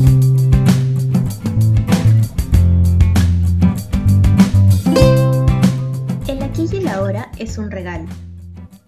[0.00, 0.06] El
[6.40, 8.06] aquí y el ahora es un regalo.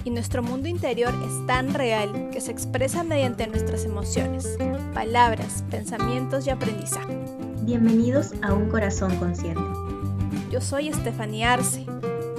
[0.05, 4.57] Y nuestro mundo interior es tan real que se expresa mediante nuestras emociones,
[4.95, 7.19] palabras, pensamientos y aprendizaje.
[7.63, 9.61] Bienvenidos a Un Corazón Consciente.
[10.53, 11.87] Yo soy Estefanía Arce.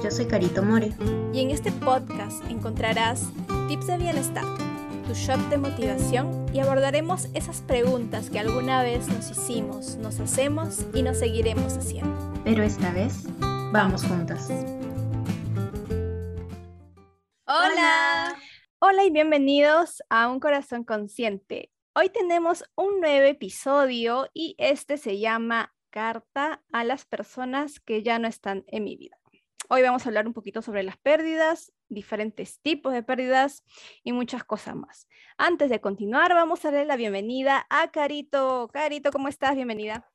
[0.02, 0.94] Yo soy Carito More.
[1.34, 3.28] Y en este podcast encontrarás
[3.68, 4.46] tips de bienestar,
[5.12, 10.86] tu shot de motivación y abordaremos esas preguntas que alguna vez nos hicimos, nos hacemos
[10.94, 12.18] y nos seguiremos haciendo.
[12.46, 13.26] Pero esta vez,
[13.74, 14.50] vamos juntas.
[17.46, 18.38] Hola.
[18.80, 21.70] Hola y bienvenidos a Un Corazón Consciente.
[21.94, 28.18] Hoy tenemos un nuevo episodio y este se llama Carta a las personas que ya
[28.18, 29.18] no están en mi vida.
[29.68, 33.64] Hoy vamos a hablar un poquito sobre las pérdidas, diferentes tipos de pérdidas
[34.04, 35.08] y muchas cosas más.
[35.38, 38.70] Antes de continuar, vamos a darle la bienvenida a Carito.
[38.74, 39.56] Carito, ¿cómo estás?
[39.56, 40.10] Bienvenida.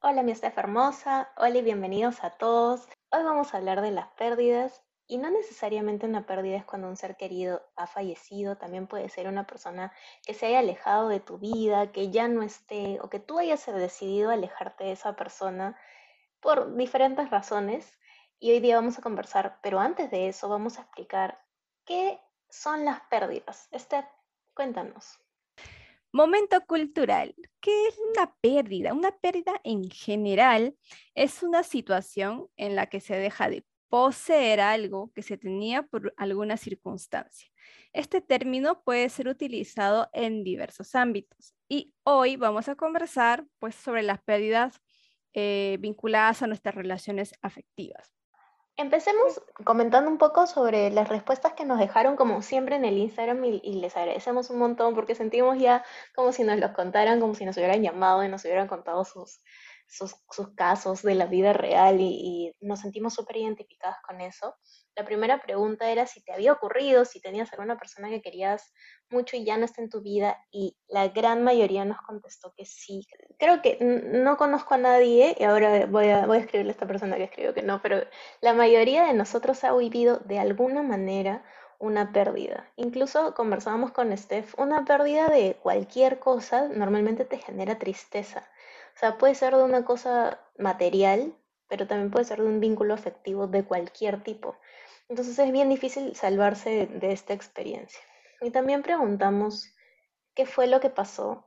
[0.00, 1.30] Hola, mi Estef hermosa.
[1.36, 2.88] Hola y bienvenidos a todos.
[3.10, 6.96] Hoy vamos a hablar de las pérdidas y no necesariamente una pérdida es cuando un
[6.96, 9.92] ser querido ha fallecido, también puede ser una persona
[10.24, 13.66] que se haya alejado de tu vida, que ya no esté o que tú hayas
[13.66, 15.76] decidido alejarte de esa persona
[16.40, 17.98] por diferentes razones
[18.42, 21.38] y hoy día vamos a conversar, pero antes de eso vamos a explicar
[21.84, 22.18] qué
[22.50, 23.68] son las pérdidas.
[23.70, 24.04] Esther,
[24.52, 25.20] cuéntanos.
[26.12, 27.36] Momento cultural.
[27.60, 28.94] ¿Qué es una pérdida?
[28.94, 30.76] Una pérdida en general
[31.14, 36.12] es una situación en la que se deja de poseer algo que se tenía por
[36.16, 37.48] alguna circunstancia.
[37.92, 44.02] Este término puede ser utilizado en diversos ámbitos y hoy vamos a conversar pues, sobre
[44.02, 44.80] las pérdidas
[45.32, 48.21] eh, vinculadas a nuestras relaciones afectivas.
[48.82, 53.44] Empecemos comentando un poco sobre las respuestas que nos dejaron, como siempre, en el Instagram
[53.44, 55.84] y, les agradecemos un montón porque sentimos ya
[56.16, 59.40] como si nos los contaran, como si nos hubieran llamado y nos hubieran contado sus,
[59.92, 60.14] sus,
[60.56, 64.54] casos de la vida real y, nos sentimos súper identificadas con eso.
[64.96, 68.72] La primera pregunta era si te había ocurrido, si tenías alguna persona que querías
[69.10, 72.64] mucho y ya no está en tu vida y la gran mayoría nos contestó que
[72.64, 73.06] sí.
[73.38, 76.86] Creo que no conozco a nadie y ahora voy a, voy a escribirle a esta
[76.86, 78.02] persona que escribió que no, pero
[78.40, 81.44] la mayoría de nosotros ha vivido de alguna manera
[81.78, 82.70] una pérdida.
[82.76, 88.48] Incluso conversábamos con Steph, una pérdida de cualquier cosa normalmente te genera tristeza.
[88.94, 91.34] O sea, puede ser de una cosa material,
[91.68, 94.56] pero también puede ser de un vínculo afectivo de cualquier tipo.
[95.08, 98.00] Entonces es bien difícil salvarse de, esta experiencia.
[98.40, 99.74] Y también preguntamos
[100.34, 101.46] qué fue lo que pasó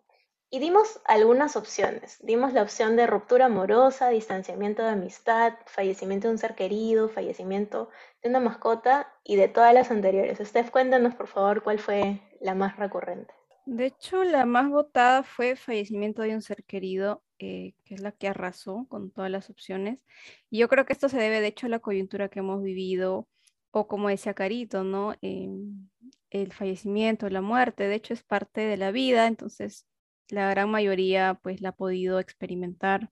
[0.50, 2.18] y dimos algunas opciones.
[2.22, 7.90] Dimos la opción de ruptura amorosa, distanciamiento de amistad, fallecimiento de un ser querido, fallecimiento
[8.22, 10.40] de una mascota y de todas las anteriores.
[10.40, 13.34] Steph, cuéntanos por favor cuál fue la más recurrente.
[13.66, 18.12] De hecho, la más votada fue fallecimiento de un ser querido, eh, que es la
[18.12, 20.00] que arrasó con todas las opciones.
[20.50, 23.28] Y yo creo que esto se debe, de hecho, a la coyuntura que hemos vivido,
[23.72, 25.16] o como decía Carito, ¿no?
[25.22, 25.90] Em,
[26.30, 29.88] el fallecimiento, la muerte, de hecho, es parte de la vida, entonces
[30.30, 33.12] la gran mayoría, pues, la ha podido experimentar.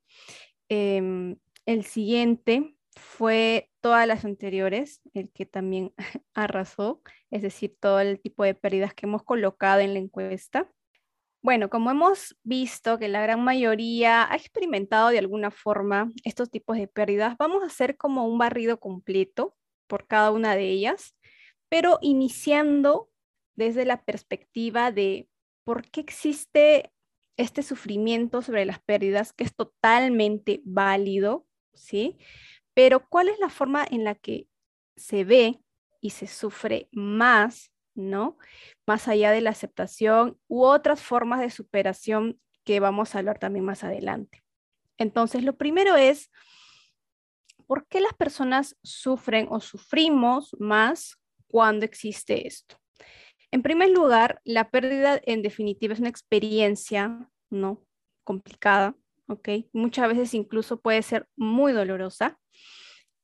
[0.70, 5.94] Em, el siguiente fue todas las anteriores, el que también
[6.34, 7.02] arrasó,
[7.32, 10.72] es decir, todo el tipo de pérdidas que hemos colocado en la encuesta.
[11.44, 16.78] Bueno, como hemos visto que la gran mayoría ha experimentado de alguna forma estos tipos
[16.78, 19.54] de pérdidas, vamos a hacer como un barrido completo
[19.88, 21.18] por cada una de ellas,
[21.68, 23.10] pero iniciando
[23.56, 25.28] desde la perspectiva de
[25.66, 26.94] por qué existe
[27.36, 32.18] este sufrimiento sobre las pérdidas, que es totalmente válido, ¿sí?
[32.74, 34.48] Pero ¿cuál es la forma en la que
[34.96, 35.60] se ve
[36.00, 38.38] y se sufre más, ¿no?
[38.88, 43.66] Más allá de la aceptación u otras formas de superación que vamos a hablar también
[43.66, 44.44] más adelante.
[44.98, 46.32] Entonces, lo primero es,
[47.68, 51.18] ¿por qué las personas sufren o sufrimos más
[51.48, 52.78] cuando existe esto?
[53.52, 57.86] En primer lugar, la pérdida en definitiva es una experiencia, ¿no?
[58.24, 58.96] Complicada,
[59.28, 59.50] ¿ok?
[59.74, 62.40] Muchas veces incluso puede ser muy dolorosa.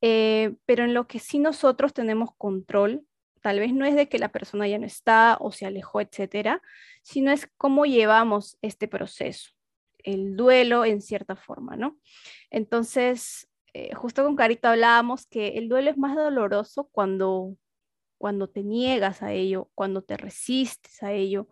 [0.01, 3.05] Eh, pero en lo que sí nosotros tenemos control,
[3.41, 6.61] tal vez no es de que la persona ya no está o se alejó, etcétera,
[7.03, 9.51] sino es cómo llevamos este proceso,
[10.03, 11.97] el duelo en cierta forma, ¿no?
[12.49, 17.55] Entonces, eh, justo con Carita hablábamos que el duelo es más doloroso cuando,
[18.17, 21.47] cuando te niegas a ello, cuando te resistes a ello,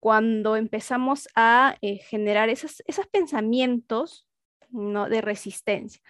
[0.00, 2.82] cuando empezamos a eh, generar esos,
[3.12, 4.26] pensamientos
[4.70, 5.08] ¿no?
[5.08, 6.02] de resistencia.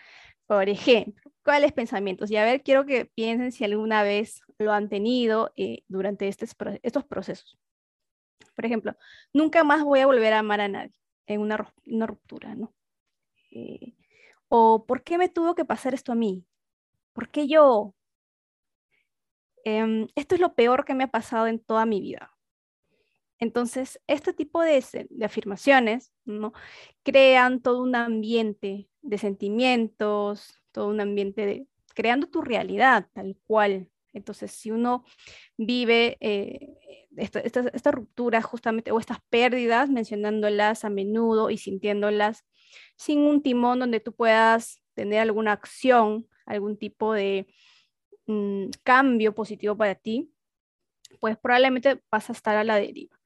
[0.47, 2.31] Por ejemplo, ¿cuáles pensamientos?
[2.31, 6.55] Y a ver, quiero que piensen si alguna vez lo han tenido eh, durante estos,
[6.83, 7.59] estos procesos.
[8.55, 8.97] Por ejemplo,
[9.33, 10.93] nunca más voy a volver a amar a nadie.
[11.27, 11.57] en una,
[12.07, 12.75] ruptura, ¿no?
[13.51, 13.95] Eh,
[14.49, 16.45] o ¿por qué me tuvo que pasar esto a mí?
[17.13, 17.95] ¿Por qué yo?
[19.65, 22.37] Em, esto es lo peor que me ha pasado en toda mi vida.
[23.39, 26.53] Entonces, este tipo de, de, afirmaciones ¿no?
[27.03, 33.89] crean todo un ambiente de sentimientos, todo un ambiente de creando tu realidad tal cual.
[34.13, 35.05] Entonces, si uno
[35.57, 36.69] vive eh,
[37.17, 42.45] esta, ruptura justamente o estas pérdidas, mencionándolas a menudo y sintiéndolas
[42.97, 47.47] sin un timón donde tú puedas tener alguna acción, algún tipo de
[48.27, 50.31] mm, cambio positivo para ti,
[51.21, 53.19] pues probablemente vas a estar a la deriva.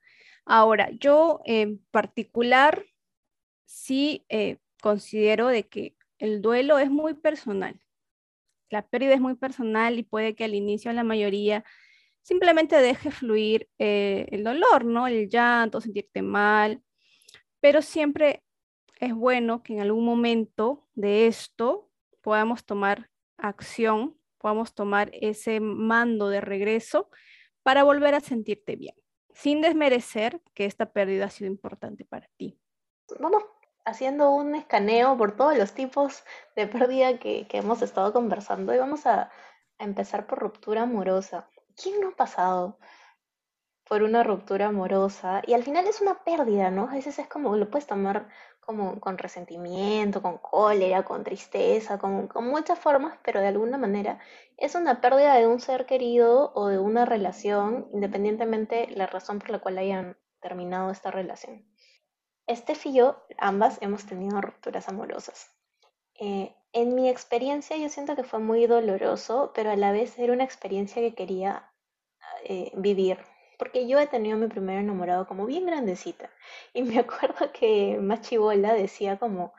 [0.45, 2.85] Ahora, yo en particular
[3.65, 7.79] sí eh, considero de que el duelo es muy personal.
[8.69, 11.63] La pérdida es muy personal y puede que al inicio la mayoría
[12.21, 15.07] simplemente deje fluir eh, el dolor, ¿no?
[15.07, 16.83] El llanto, sentirte mal,
[17.61, 18.43] pero siempre
[18.99, 21.89] es bueno que en algún momento de esto
[22.21, 27.09] podamos tomar acción, podamos tomar ese mando de regreso
[27.63, 28.95] para volver a sentirte bien,
[29.33, 32.59] sin desmerecer que esta pérdida ha sido importante para ti.
[33.19, 33.43] Vamos
[33.87, 36.23] haciendo un escaneo por todos los tipos
[36.57, 39.31] de pérdida que, hemos estado conversando y vamos a
[39.79, 41.49] empezar por ruptura amorosa.
[41.81, 42.77] ¿quién no ha pasado
[43.87, 45.41] por una ruptura amorosa?
[45.47, 46.89] Y al final es una pérdida, ¿no?
[46.89, 48.27] A veces es como, lo puedes tomar
[48.59, 54.19] como con resentimiento, con cólera, con tristeza, con, con muchas formas, pero de alguna manera
[54.57, 59.51] es una pérdida de un ser querido o de una relación, independientemente la razón por
[59.51, 61.63] la cual hayan terminado esta relación.
[62.49, 65.51] Steph y yo, ambas, hemos tenido rupturas amorosas.
[66.19, 70.33] Eh, en mi experiencia yo siento que fue muy doloroso, pero a la vez era
[70.33, 71.71] una experiencia que quería
[72.43, 73.19] eh, vivir,
[73.57, 76.29] porque yo he tenido mi primer enamorado como bien grandecita
[76.73, 79.53] y me acuerdo que más chivola decía como,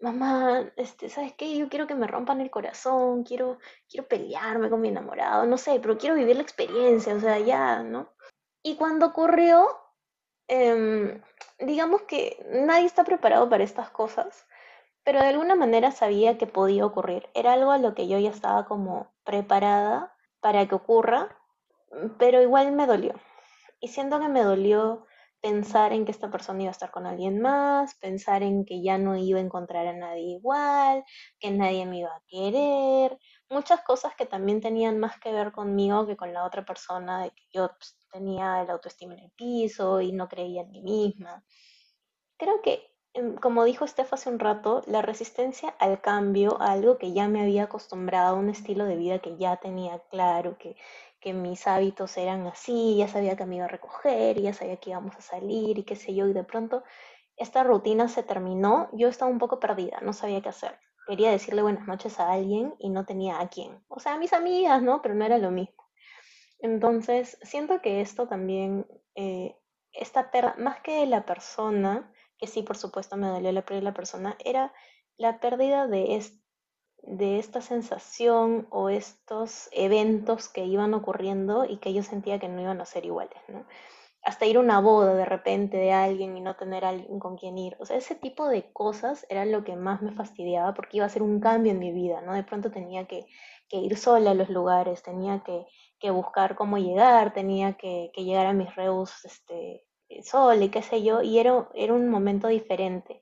[0.00, 1.56] mamá, este, ¿sabes qué?
[1.56, 3.58] Yo quiero que me rompan el corazón, quiero,
[3.88, 7.82] quiero pelearme con mi enamorado, no sé, pero quiero vivir la experiencia, o sea, ya,
[7.82, 8.12] ¿no?
[8.62, 9.68] Y cuando ocurrió,
[10.48, 11.22] em,
[11.60, 14.46] digamos que nadie está preparado para estas cosas
[15.08, 17.30] pero de alguna manera sabía que podía ocurrir.
[17.32, 21.34] Era algo a lo que yo ya estaba como preparada para que ocurra,
[22.18, 23.14] pero igual me dolió.
[23.80, 25.06] Y siento que me dolió
[25.40, 28.98] pensar en que esta persona iba a estar con alguien más, pensar en que ya
[28.98, 31.02] no iba a encontrar a nadie igual,
[31.40, 33.18] que nadie me iba a querer,
[33.50, 37.30] muchas cosas que también tenían más que ver conmigo que con la otra persona, de
[37.30, 41.44] que yo pues, tenía el autoestima en el piso y no creía en mí misma.
[42.36, 46.98] Creo que Em, como dijo Steph hace un rato, la resistencia al cambio, a algo
[46.98, 50.76] que ya me había acostumbrado, a un estilo de vida que ya tenía claro, que,
[51.20, 54.90] que mis hábitos eran así, ya sabía que me iba a recoger, ya sabía que
[54.90, 56.84] íbamos a salir y qué sé yo, y de pronto
[57.36, 60.78] esta rutina se terminó, yo estaba un poco perdida, no sabía qué hacer.
[61.08, 63.82] Quería decirle buenas noches a alguien y no tenía a quién.
[63.88, 65.00] O sea, a mis amigas, ¿no?
[65.00, 65.88] Pero no era lo mismo.
[66.58, 69.56] Entonces, siento que esto también, eh,
[70.58, 74.36] más que la persona, que sí, por supuesto, me dolió la pérdida de la persona,
[74.44, 74.74] era
[75.16, 76.22] la pérdida de,
[77.02, 82.60] de esta sensación o estos eventos que iban ocurriendo y que yo sentía que no
[82.60, 83.64] iban a ser iguales, ¿no?
[84.22, 87.56] Hasta ir a una boda de repente de alguien y no tener alguien con quien
[87.56, 87.76] ir.
[87.78, 91.10] O sea, ese tipo de cosas era lo que más me fastidiaba porque iba a
[91.10, 92.34] ser un cambio en mi vida, ¿no?
[92.34, 93.26] De pronto tenía que,
[93.70, 98.52] ir sola a los lugares, tenía que, buscar cómo llegar, tenía que, que llegar a
[98.52, 99.84] mis reus este,
[100.22, 103.20] sol y qué sé yo, y era, era un momento diferente.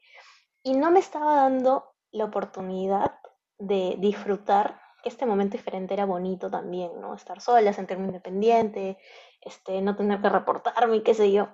[0.63, 3.19] Y no me estaba dando la oportunidad
[3.59, 7.15] de disfrutar que este momento diferente era bonito también, ¿no?
[7.15, 8.99] Estar sola, sentirme independiente,
[9.41, 11.49] este, no tener que reportarme, qué sé yo.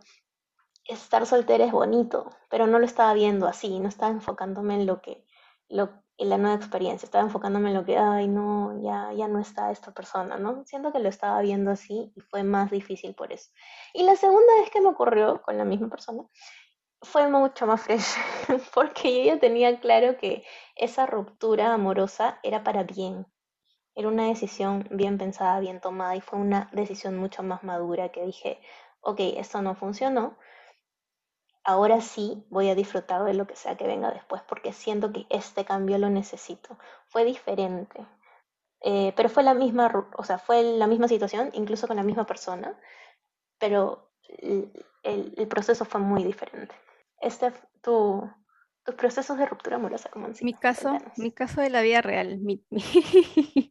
[0.84, 5.00] Estar soltera es bonito, pero no lo estaba viendo así, no estaba enfocándome en lo
[5.00, 5.24] que,
[5.68, 9.38] lo, en la nueva experiencia, estaba enfocándome en lo que, ay, no, ya, ya no
[9.38, 10.64] está esta persona, ¿no?
[10.66, 13.50] Siento que lo estaba viendo así y fue más difícil por eso.
[13.94, 16.24] Y la segunda vez que me ocurrió con la misma persona
[17.02, 18.14] fue mucho más fresh,
[18.74, 20.44] porque yo ya tenía claro que
[20.76, 23.26] esa ruptura amorosa era para bien.
[23.94, 28.24] Era una decisión bien pensada, bien tomada y fue una decisión mucho más madura que
[28.24, 28.60] dije,
[29.00, 30.38] ok, esto no funcionó,
[31.64, 35.26] ahora sí voy a disfrutar de lo que sea que venga después porque siento que
[35.30, 36.78] este cambio lo necesito.
[37.08, 38.06] Fue diferente,
[38.80, 42.26] eh, pero fue la misma, o sea, fue la misma situación, incluso con la misma
[42.26, 42.78] persona,
[43.58, 44.10] pero
[45.02, 46.74] el, proceso fue muy diferente.
[47.20, 48.28] Este, tu,
[48.84, 52.40] tus procesos de ruptura amorosa, como Mi caso, mi caso de la vida real.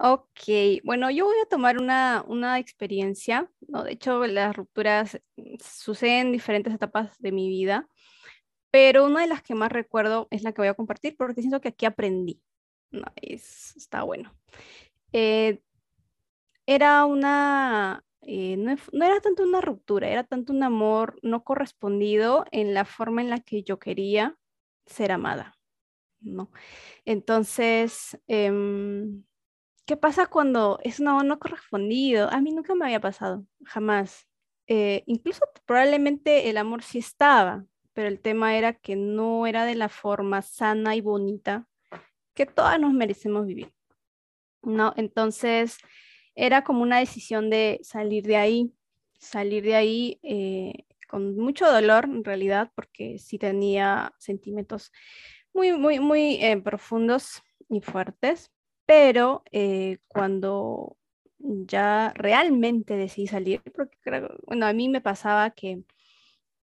[0.00, 0.44] Ok,
[0.84, 3.82] bueno, yo voy a tomar una, una experiencia, ¿no?
[3.82, 7.88] De hecho, las rupturas mm, suceden en diferentes etapas de mi vida,
[8.70, 11.60] pero una de las que más recuerdo es la que voy a compartir porque siento
[11.60, 12.40] que aquí aprendí.
[12.92, 14.32] No, es, está bueno.
[15.12, 15.60] Eh,
[16.64, 22.44] era una, eh, no, no, era tanto una ruptura, era tanto un amor no correspondido
[22.52, 24.36] en la forma en la que yo quería
[24.84, 25.56] ser amada,
[26.20, 26.50] ¿no?
[27.06, 28.52] Entonces, eh,
[29.86, 32.28] ¿qué pasa cuando es un amor no correspondido?
[32.30, 34.26] A mí nunca me había pasado, jamás.
[34.66, 39.74] Eh, incluso probablemente el amor sí estaba, pero el tema era que no era de
[39.74, 41.66] la forma sana y bonita
[42.34, 43.72] que todas nos merecemos vivir.
[44.62, 44.92] ¿no?
[44.96, 45.78] Entonces,
[46.38, 48.72] era como una decisión de salir de ahí,
[49.18, 54.92] salir de ahí eh, con mucho dolor en realidad, porque sí tenía sentimientos
[55.52, 58.52] muy, muy, muy eh, profundos y fuertes,
[58.86, 60.96] pero eh, cuando
[61.38, 63.98] ya realmente decidí salir, porque
[64.46, 65.82] bueno, a mí me pasaba que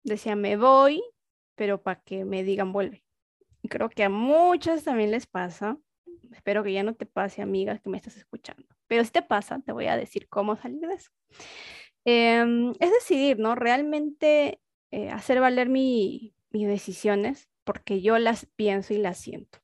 [0.03, 1.01] decía, me voy,
[1.56, 3.03] pero para que me digan vuelve.
[3.63, 5.80] Y creo que a muchas también les pasa.
[6.32, 8.68] Espero que ya no te pase, amigas, que me estás escuchando.
[8.88, 11.12] Pero si te pasa, te voy a decir cómo salir de eso.
[12.06, 13.56] Em, es decidir, ¿no?
[13.56, 14.60] Realmente
[14.92, 19.60] eh, hacer valer mis decisiones porque yo las pienso y las siento.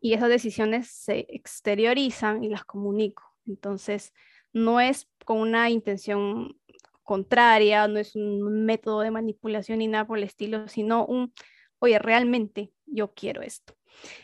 [0.00, 3.22] Y esas decisiones se exteriorizan y las comunico.
[3.46, 4.12] Entonces,
[4.52, 6.58] no es con una intención
[7.02, 11.32] contraria, no es un método de manipulación ni nada por el estilo, sino un,
[11.78, 13.76] oye, realmente yo quiero esto.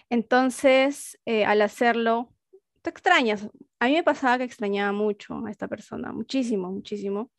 [0.09, 2.33] Entonces, eh, al hacerlo,
[2.83, 3.49] te extrañas.
[3.81, 7.33] A mí me pasaba que extrañaba mucho a esta persona, muchísimo, muchísimo.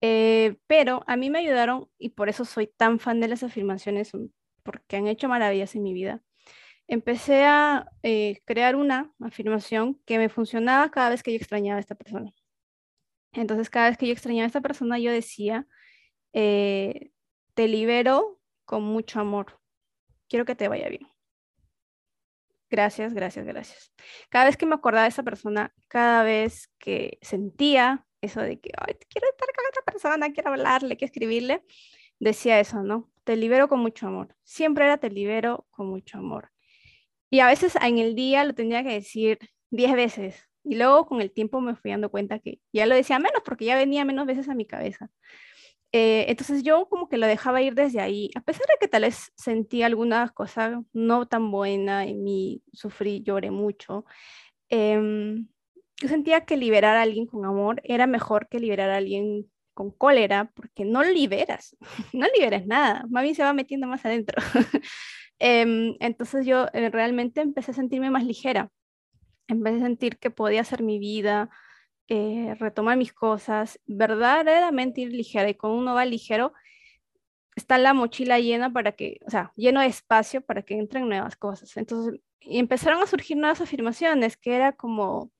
[0.00, 4.12] Eh, pero a mí me ayudaron y por eso soy tan fan de las afirmaciones,
[4.64, 6.22] porque han hecho maravillas en mi vida.
[6.88, 11.80] Empecé a eh, crear una afirmación que me funcionaba cada vez que yo extrañaba a
[11.80, 12.32] esta persona.
[13.32, 15.66] Entonces, cada vez que yo extrañaba a esta persona, yo decía,
[16.32, 19.60] te libero con mucho amor.
[20.28, 21.08] Quiero que te vaya bien.
[22.70, 23.92] Gracias, gracias, gracias.
[24.28, 28.70] Cada vez que me acordaba de esa persona, cada vez que sentía eso de que
[28.76, 31.64] Ay, quiero estar con esta persona, quiero hablarle, quiero escribirle,
[32.18, 33.10] decía eso, ¿no?
[33.24, 34.36] Te libero con mucho amor.
[34.42, 36.50] Siempre era te libero con mucho amor.
[37.30, 39.38] Y a veces en el día lo tenía que decir
[39.70, 40.48] diez veces.
[40.64, 43.64] Y luego con el tiempo me fui dando cuenta que ya lo decía menos porque
[43.64, 45.10] ya venía menos veces a mi cabeza.
[45.92, 49.02] Eh, entonces yo como que lo dejaba ir desde ahí, a pesar de que tal
[49.02, 54.04] vez sentí algunas cosas no tan buenas en mí, sufrí, lloré mucho.
[54.68, 55.48] Em,
[56.00, 59.90] yo sentía que liberar a alguien con amor era mejor que liberar a alguien con
[59.92, 61.76] cólera, porque no liberas,
[62.12, 64.42] no liberas nada, más bien se va metiendo más adentro.
[65.40, 68.72] Em, entonces yo eh, realmente empecé a sentirme más ligera,
[69.46, 71.48] empecé a sentir que podía hacer mi vida,
[72.08, 75.48] eh, retomar mis cosas, verdaderamente ir ligera.
[75.48, 76.52] Y cuando uno va ligero,
[77.56, 81.36] está la mochila llena para que, o sea, lleno de espacio para que entren nuevas
[81.36, 81.76] cosas.
[81.76, 85.30] Entonces, y empezaron a surgir nuevas afirmaciones, que era como,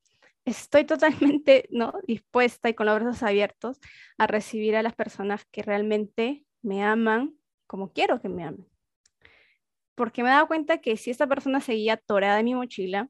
[0.44, 1.94] estoy totalmente ¿no?
[2.06, 3.80] dispuesta y con los brazos abiertos
[4.18, 7.34] a recibir a las personas que realmente me aman
[7.66, 8.66] como quiero que me amen.
[9.94, 13.08] Porque me he dado cuenta que si esta persona seguía atorada en mi mochila,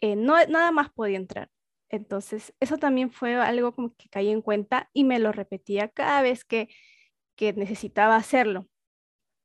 [0.00, 1.50] eh, no, nada más podía entrar.
[1.90, 6.22] Entonces, eso también fue algo como que caí en cuenta y me lo repetía cada
[6.22, 6.68] vez que,
[7.56, 8.68] necesitaba hacerlo.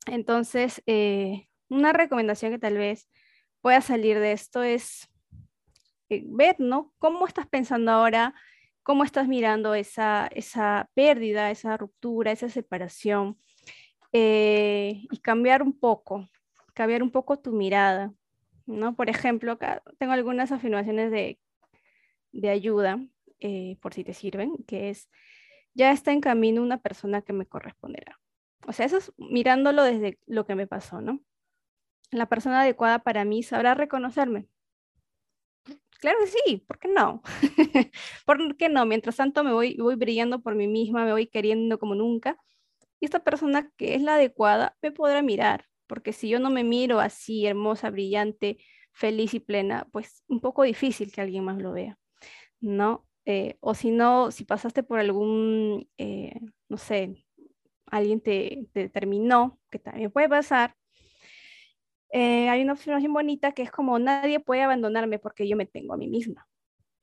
[0.05, 3.09] Entonces, eh, una recomendación que tal vez
[3.61, 5.09] pueda salir de esto es
[6.09, 6.93] eh, ver, ¿no?
[6.99, 8.35] ¿Cómo estás pensando ahora?
[8.83, 13.37] ¿Cómo estás mirando esa, esa pérdida, esa ruptura, esa separación?
[14.11, 16.27] Eh, y cambiar un poco,
[16.73, 18.13] cambiar un poco tu mirada,
[18.65, 18.95] ¿no?
[18.95, 21.39] Por ejemplo, acá tengo algunas afirmaciones de
[22.35, 22.99] de ayuda,
[23.39, 25.09] eh, por si te sirven, que es,
[25.73, 28.19] ya está en camino una persona que me corresponderá.
[28.67, 31.21] O sea, eso es mirándolo desde lo que me pasó, ¿no?
[32.11, 34.47] La persona adecuada para mí sabrá reconocerme.
[35.99, 37.21] Claro que sí, ¿por qué no?
[38.25, 38.85] ¿Por qué no?
[38.85, 42.37] Mientras tanto me voy, voy brillando por mí misma, me voy queriendo como nunca.
[42.99, 46.63] Y esta persona que es la adecuada me podrá mirar, porque si yo no me
[46.63, 48.57] miro así, hermosa, brillante,
[48.91, 51.97] feliz y plena, pues un poco difícil que alguien más lo vea.
[52.59, 53.05] ¿No?
[53.25, 57.25] Eh, o si no, si pasaste por algún, eh, no sé,
[57.87, 60.75] alguien te, determinó, que también puede pasar,
[62.11, 65.93] eh, hay una observación bonita que es como nadie puede abandonarme porque yo me tengo
[65.93, 66.47] a mí misma.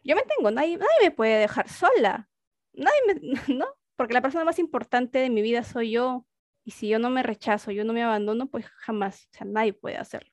[0.04, 2.28] Yo me tengo, nadie, nadie me puede dejar sola.
[2.72, 2.98] Nadie
[3.48, 3.66] ¿no?
[3.96, 6.26] Porque la persona más importante de mi vida soy yo.
[6.64, 9.72] Y si yo no me rechazo, yo no me abandono, pues jamás, o sea, nadie
[9.72, 10.30] puede hacerlo.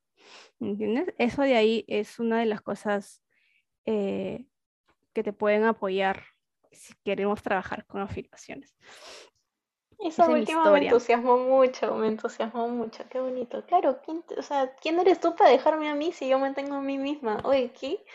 [0.59, 1.13] ¿Entiendes?
[1.17, 3.23] Eso de ahí es una de las cosas
[5.19, 6.23] que te pueden apoyar
[6.71, 8.73] si queremos trabajar con afirmaciones.
[9.99, 13.65] Eso último me entusiasmó mucho, me entusiasmó mucho, qué bonito.
[13.65, 16.75] Claro, ¿quién, o sea, ¿quién eres tú para dejarme a mí si yo me tengo
[16.75, 17.41] a mí misma?
[17.43, 18.05] Oye, qué,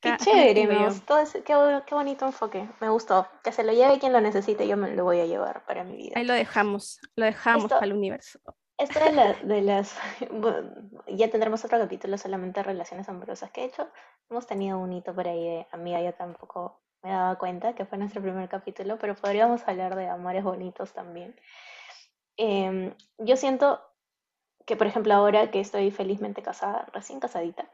[0.00, 1.54] qué chévere, me gustó, ese, qué,
[1.86, 3.28] qué, bonito enfoque, me gustó.
[3.42, 5.98] Que se lo lleve quien lo necesite, yo me lo voy a llevar para mi
[5.98, 6.14] vida.
[6.16, 8.40] Ahí lo dejamos, lo dejamos para el universo.
[8.76, 9.96] Esto de, de las,
[11.06, 13.88] ya tendremos otro capítulo solamente de relaciones amorosas que he hecho.
[14.28, 17.98] Hemos tenido un hito por ahí de amiga, yo tampoco me daba cuenta que fue
[17.98, 21.36] nuestro primer capítulo, pero podríamos hablar de amores bonitos también.
[22.36, 23.80] Em, yo siento
[24.66, 27.70] que, por ejemplo, ahora que estoy felizmente casada, recién casadita,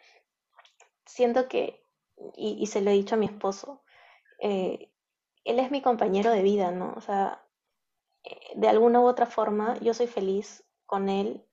[1.06, 1.82] siento que,
[2.36, 3.82] y, se lo he dicho a mi esposo,
[4.40, 4.90] eh,
[5.44, 6.92] él es mi compañero de vida, ¿no?
[6.96, 7.42] O sea,
[8.24, 11.46] eh, de alguna u otra forma, yo soy feliz con él,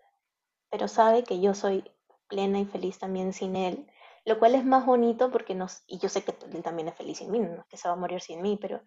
[0.71, 1.83] pero sabe que yo soy
[2.27, 3.87] plena y feliz también sin él,
[4.25, 7.19] lo cual es más bonito porque nos, y yo sé que él también es feliz
[7.19, 8.81] sin mí, no es que se va a morir sin mí, pero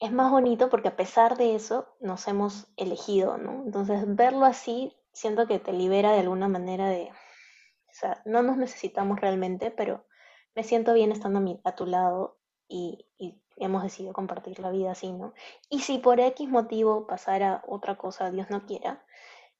[0.00, 3.62] es más bonito porque a pesar de eso nos hemos elegido, ¿no?
[3.66, 8.56] Entonces verlo así siento que te libera de alguna manera de, o sea, no nos
[8.56, 10.06] necesitamos realmente, pero
[10.54, 14.70] me siento bien estando a, mi, a tu lado y, y, hemos decidido compartir la
[14.70, 15.34] vida así, ¿no?
[15.68, 19.04] Y si por X motivo pasara otra cosa, Dios no quiera,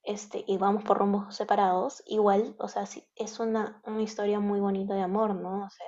[0.04, 2.84] este, y vamos por rumbos separados, igual, o sea,
[3.16, 5.64] es una, una historia muy bonita de amor, ¿no?
[5.64, 5.86] O sea,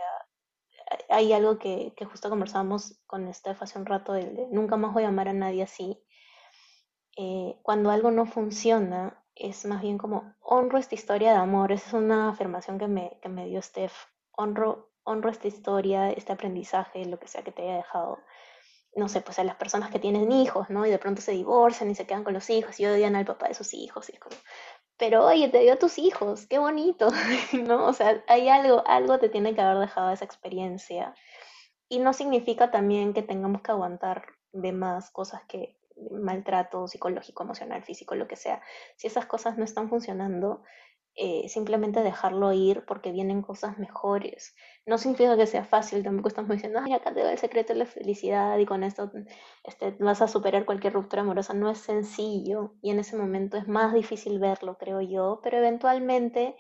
[1.08, 5.04] hay algo que, que justo conversábamos con Steph hace un rato, de, nunca más voy
[5.04, 6.00] a amar a nadie así.
[7.16, 11.72] Eh, cuando algo no funciona, es más bien como honro esta historia de amor.
[11.72, 13.94] Esa es una afirmación que me, que me dio Steph.
[14.36, 18.18] Honro, honro esta historia, este aprendizaje, lo que sea que te haya dejado
[18.96, 20.86] no sé, pues a las personas que tienen hijos, ¿no?
[20.86, 23.48] Y de pronto se divorcian y se quedan con los hijos y odian al papá
[23.48, 24.08] de sus hijos.
[24.08, 24.36] Y es como,
[24.96, 27.08] pero oye, te dio a tus hijos, qué bonito,
[27.52, 27.86] ¿no?
[27.86, 31.14] O sea, hay algo, algo te tiene que haber dejado esa experiencia.
[31.88, 35.76] Y no significa también que tengamos que aguantar de más cosas que
[36.10, 38.62] maltrato psicológico, emocional, físico, lo que sea.
[38.96, 40.62] Si esas cosas no están funcionando,
[41.16, 44.54] eh, simplemente dejarlo ir porque vienen cosas mejores.
[44.84, 47.78] No significa que sea fácil, tampoco estamos diciendo, ay, acá te doy el secreto de
[47.78, 49.12] la felicidad y con esto
[49.62, 51.54] este, vas a superar cualquier ruptura amorosa.
[51.54, 56.56] No es sencillo y en ese momento es más difícil verlo, creo yo, pero eventualmente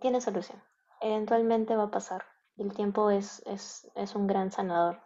[0.00, 0.60] tiene solución.
[1.00, 2.24] Eventualmente va a pasar.
[2.56, 5.02] El tiempo es, es, es un gran sanador.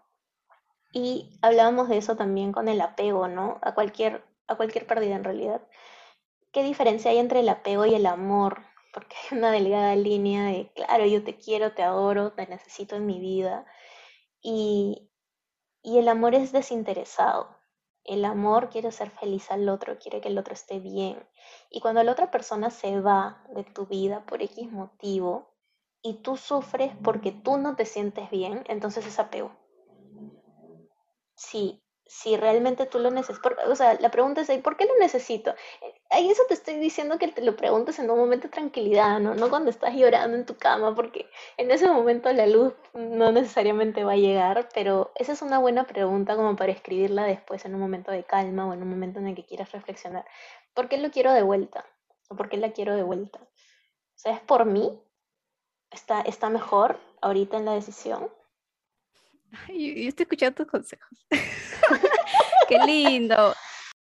[0.92, 3.59] Y hablábamos de eso también con el apego, ¿no?
[3.61, 5.61] A cualquier, a cualquier pérdida en realidad
[6.53, 10.73] qué diferencia hay entre el apego y el amor, porque hay una delgada línea de,
[10.75, 13.67] claro, yo te quiero, te adoro, te necesito en mi vida,
[14.43, 15.11] y,
[15.83, 17.57] y el amor es desinteresado.
[18.05, 21.23] El amor quiere ser feliz al otro, quiere que el otro esté bien.
[21.71, 25.55] Y cuando la otra persona se va de tu vida por X motivo
[26.03, 29.53] y tú sufres porque tú no te sientes bien, entonces es apego.
[31.35, 33.53] Sí, si realmente tú lo necesitas.
[33.68, 35.55] O sea, la pregunta es, ¿por qué lo necesito?
[36.11, 39.37] Ahí eso te estoy diciendo que te lo preguntes en un momento de tranquilidad, ¿no?
[39.37, 44.03] No cuando estás llorando en tu cama, porque en ese momento la luz no necesariamente
[44.03, 47.81] va a llegar, pero esa es una buena pregunta como para escribirla después en un
[47.81, 50.25] momento de calma o en un momento en el que quieras reflexionar.
[50.75, 51.87] ¿Por qué lo quiero de vuelta?
[52.29, 53.38] ¿O por qué la quiero de vuelta?
[53.40, 55.01] O sea, ¿es por mí?
[55.92, 58.33] ¿Está, está mejor ahorita en la decisión?
[59.68, 61.27] Yo, estoy escuchando tus consejos.
[62.68, 63.55] Qué lindo.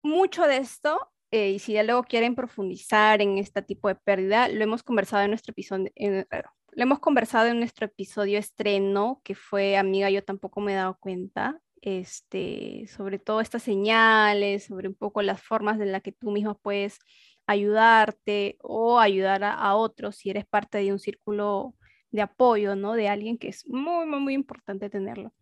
[0.02, 4.48] Mucho de esto, eh, y si ya luego quieren profundizar en este tipo de pérdida,
[4.48, 9.76] lo hemos conversado en nuestro episodio, lo hemos conversado en nuestro episodio estreno, que fue
[9.76, 15.22] Amiga, yo tampoco me he dado cuenta, este, sobre todo estas señales, sobre un poco
[15.22, 16.98] las formas en las que tú misma puedes
[17.46, 21.74] ayudarte o ayudar a, otros si eres parte de un círculo
[22.10, 22.94] de apoyo, ¿no?
[22.94, 25.32] De alguien que es muy, muy, muy importante tenerlo.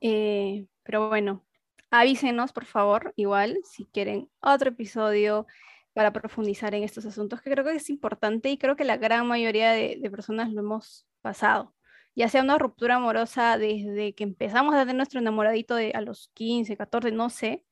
[0.00, 1.44] Eh, pero bueno,
[1.90, 5.46] avísenos, por favor, igual, si quieren otro episodio
[5.94, 9.26] para profundizar en estos asuntos, que creo que es importante y creo que la gran
[9.26, 11.74] mayoría de, personas lo hemos pasado.
[12.16, 16.30] Ya sea una ruptura amorosa desde que empezamos a tener nuestro enamoradito de a los
[16.34, 17.64] 15, 14, no sé,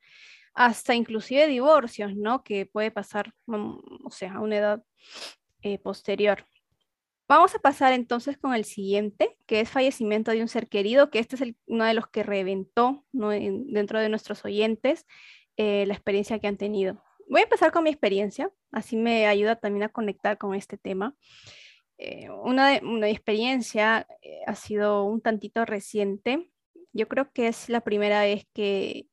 [0.55, 2.42] hasta inclusive divorcios, ¿no?
[2.44, 4.85] Que puede pasar, mm, o sea, a una edad
[5.62, 6.46] eh, posterior.
[7.35, 11.18] Vamos a pasar entonces con el siguiente, que es fallecimiento de un ser querido, que
[11.18, 15.07] este es uno de los que reventó dentro de nuestros oyentes
[15.57, 17.03] eh, la experiencia que han tenido.
[17.31, 21.16] Voy a empezar con mi experiencia, así me ayuda también a conectar con este tema.
[21.97, 26.51] Eh, una, una, experiencia eh, ha sido un tantito reciente.
[26.92, 29.07] Yo creo que es la primera vez que,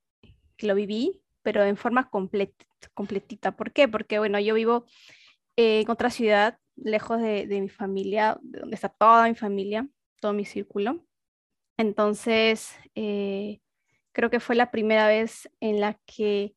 [0.57, 3.55] lo viví, pero en forma completita.
[3.55, 3.87] ¿Por qué?
[3.87, 4.83] Porque, bueno, yo vivo
[5.55, 9.87] en otra ciudad lejos de, mi familia, de donde está toda mi familia,
[10.19, 11.05] todo mi círculo.
[11.77, 13.61] Entonces, eh,
[14.11, 16.55] creo que fue la primera vez en la que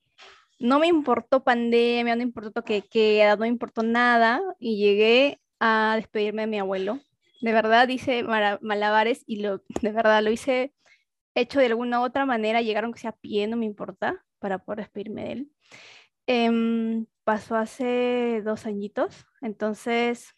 [0.58, 5.94] no me importó pandemia, no importó que queda, no me importó nada y llegué a
[5.96, 7.00] despedirme de mi abuelo.
[7.40, 10.72] De verdad hice malabares y lo, de verdad lo hice
[11.35, 15.24] hecho de alguna otra manera, llegaron que sea pie, no me importa, para poder despedirme
[15.24, 15.52] de él.
[16.26, 20.35] Em, pasó hace dos añitos, entonces,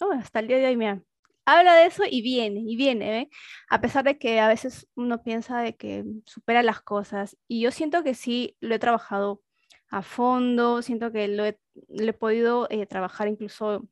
[0.00, 1.02] oh, hasta el día de hoy, mira,
[1.44, 3.30] habla de eso y viene, y viene, ¿eh?
[3.70, 7.70] a pesar de que a veces uno piensa de que supera las cosas, y yo
[7.70, 9.42] siento que sí lo he trabajado
[9.90, 13.88] a fondo, siento que lo he, podido eh, trabajar incluso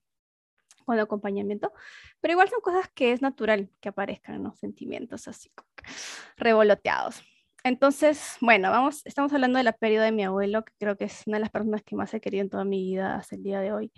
[0.84, 1.72] con acompañamiento,
[2.20, 4.54] pero igual son cosas que es natural que aparezcan, ¿no?
[4.54, 5.50] Sentimientos así
[6.36, 7.22] revoloteados.
[7.66, 11.24] Entonces, bueno, vamos, estamos hablando de la pérdida de mi abuelo, que creo que es
[11.26, 13.58] una de las personas que más he querido en toda mi vida hasta el día
[13.58, 13.92] de hoy.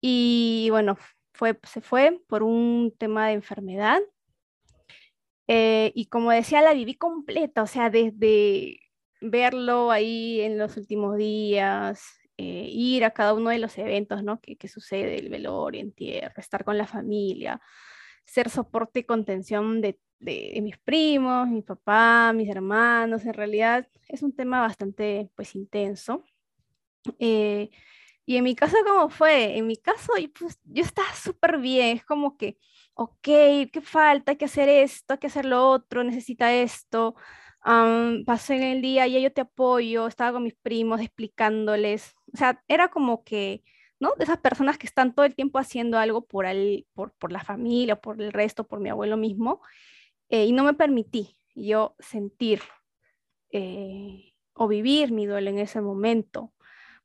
[0.00, 0.96] Y bueno,
[1.34, 3.98] fue, se fue por un tema de enfermedad.
[5.48, 8.78] Eh, y como decía, la viví completa, o sea, desde
[9.20, 12.04] verlo ahí en los últimos días,
[12.36, 14.40] eh, ir a cada uno de los eventos ¿no?
[14.40, 17.60] que, que sucede, el velorio, entierro, estar con la familia,
[18.30, 23.24] ser soporte y contención de, de, mis primos, mi papá, mis hermanos.
[23.24, 26.24] En realidad es un tema bastante pues intenso.
[27.18, 27.70] Eh,
[28.26, 29.58] y en mi caso, ¿cómo fue?
[29.58, 32.58] En mi caso, pues, yo estaba súper bien, es como que,
[32.94, 33.18] ok,
[33.72, 34.32] ¿qué falta?
[34.32, 37.16] Hay que hacer esto, hay que hacer lo otro, necesita esto.
[38.26, 42.62] pasé en el día, y yo te apoyo, estaba con mis primos explicándoles, o sea,
[42.68, 43.64] era como que,
[44.00, 44.14] ¿no?
[44.16, 47.44] De esas personas que están todo el tiempo haciendo algo por, el, por, por la
[47.44, 49.60] familia, por el resto, por mi abuelo mismo,
[50.30, 52.62] eh, y no me permití yo sentir
[53.52, 56.52] eh, o vivir mi duelo en ese momento,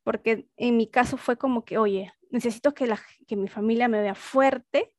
[0.02, 4.00] porque en mi caso fue como que, oye, necesito que, la, que mi familia me
[4.00, 4.94] vea fuerte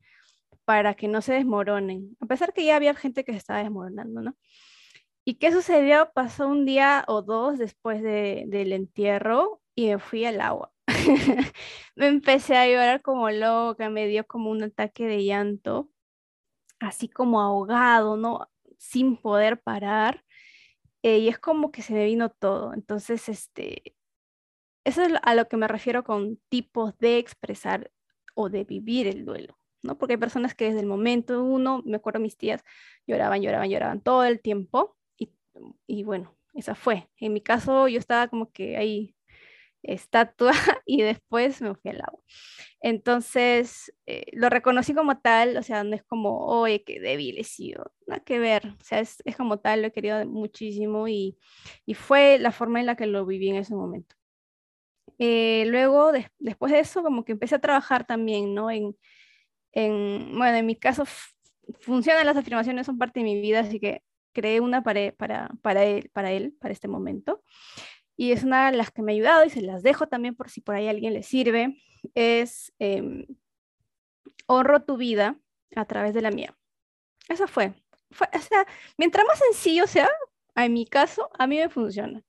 [0.66, 4.22] para que no se desmoronen, a pesar que ya había gente que se estaba desmoronando,
[4.22, 4.38] ¿no?
[5.24, 6.12] ¿Y qué sucedió?
[6.14, 10.72] Pasó un día o dos después de, del entierro y me fui al agua.
[11.96, 15.90] me empecé a llorar como loca, me dio como un ataque de llanto,
[16.80, 18.50] así como ahogado, ¿no?
[18.78, 20.24] Sin poder parar.
[21.04, 22.74] Eh, y es como que se me vino todo.
[22.74, 23.96] Entonces, este,
[24.86, 27.92] eso es a lo que me refiero con tipos de expresar
[28.36, 29.98] o de vivir el duelo, ¿no?
[29.98, 32.64] Porque hay personas que desde el momento uno, me acuerdo mis tías,
[33.08, 34.98] lloraban, lloraban, lloraban todo el tiempo.
[35.18, 35.32] Y,
[35.88, 37.10] y bueno, esa fue.
[37.18, 39.17] En mi caso, yo estaba como que ahí
[39.88, 40.52] estatua
[40.86, 42.22] y después me fui al agua.
[42.82, 47.44] Entonces, eh, lo reconocí como tal, o sea, no es como, oye, qué débil he
[47.44, 51.38] sido, nada que ver, o sea, es, es como tal, lo he querido muchísimo y,
[51.86, 54.16] y, fue la forma en la que lo viví en ese momento.
[55.20, 58.70] Eh, luego, después de eso, como que empecé a trabajar también, ¿no?
[58.70, 58.96] En,
[59.72, 61.06] en bueno, en mi caso,
[61.82, 65.84] funcionan las afirmaciones, son parte de mi vida, así que creé una para, para, para,
[65.86, 67.44] él, para él, para este momento
[68.18, 70.50] y es una de las que me ha ayudado y se las dejo también por
[70.50, 71.82] si por ahí alguien le sirve,
[72.16, 73.28] es eh,
[74.48, 75.40] honro tu vida
[75.76, 76.58] a través de la mía.
[77.30, 77.74] Eso fue.
[78.12, 78.28] fue.
[78.34, 78.66] O sea,
[78.98, 80.10] mientras más sencillo sea,
[80.56, 82.24] en mi caso, a mí me funciona.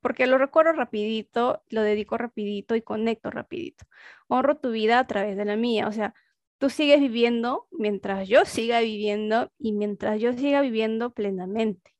[0.00, 3.84] Porque lo recuerdo rapidito, lo dedico rapidito y conecto rapidito.
[4.26, 5.86] Honro tu vida a través de la mía.
[5.86, 6.14] O sea,
[6.58, 11.94] tú sigues viviendo mientras yo siga viviendo y mientras yo siga viviendo plenamente.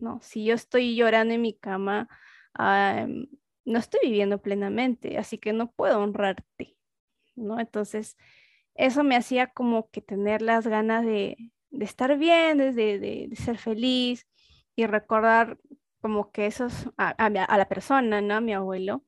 [0.00, 0.20] ¿no?
[0.22, 2.08] Si yo estoy llorando en mi cama,
[2.56, 6.76] no estoy viviendo plenamente, así que no puedo honrarte,
[7.34, 7.60] ¿no?
[7.60, 8.16] Entonces,
[8.74, 11.36] eso me hacía como que tener las ganas de,
[11.70, 14.26] estar bien, de, de, ser feliz
[14.76, 15.58] y recordar
[16.00, 18.34] como que eso es a, la persona, ¿no?
[18.34, 19.04] A mi abuelo,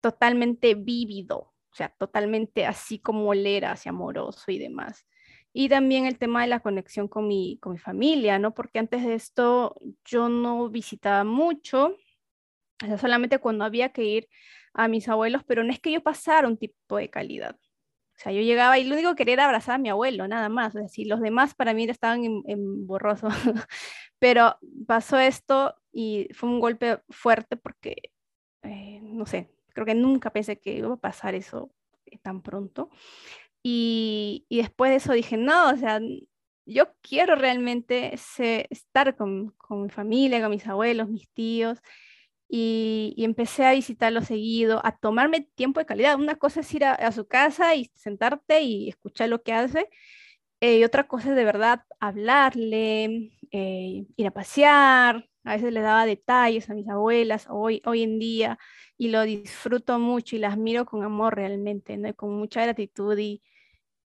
[0.00, 1.38] totalmente vívido,
[1.70, 5.06] o sea, totalmente así como él era, así amoroso y demás.
[5.52, 8.54] Y también el tema de la conexión con mi, con mi familia, ¿no?
[8.54, 11.96] Porque antes de esto yo no visitaba mucho,
[12.84, 14.28] o solamente cuando había que ir
[14.74, 17.56] a mis abuelos, pero no es que yo pasara un tipo de calidad.
[18.16, 20.48] O sea, yo llegaba y lo único que quería era abrazar a mi abuelo, nada
[20.48, 20.74] más.
[20.74, 23.28] O sea, si los demás para mí estaban en, borroso.
[24.18, 27.96] pero pasó esto y fue un golpe fuerte porque,
[28.62, 31.70] eh, no sé, creo que nunca pensé que iba a pasar eso
[32.06, 32.90] eh, tan pronto.
[33.62, 36.00] Y, y, después de eso dije, no, o sea,
[36.66, 41.80] yo quiero realmente estar con, con mi familia, con mis abuelos, mis tíos,
[42.48, 46.16] y, empecé a visitarlo seguido, a tomarme tiempo de calidad.
[46.18, 49.88] Una cosa es ir a, su casa y sentarte y escuchar lo que hace,
[50.60, 55.28] eh, y otra cosa es de verdad hablarle, eh, ir a pasear.
[55.44, 58.58] A veces le daba detalles a mis abuelas hoy, hoy en día
[58.98, 62.12] y lo disfruto mucho y las miro con amor realmente, ¿no?
[62.16, 63.42] con mucha gratitud y,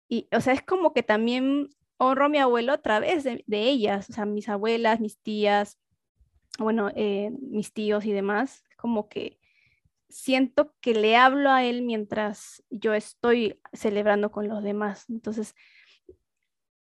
[0.08, 3.62] y, o sea, es como que también honro a mi abuelo a través de, de
[3.68, 5.78] ellas, o sea, mis abuelas, mis tías,
[6.60, 9.38] bueno, eh, mis tíos y demás, como que
[10.10, 15.06] siento que le hablo a él mientras yo estoy celebrando con los demás.
[15.08, 15.54] Entonces,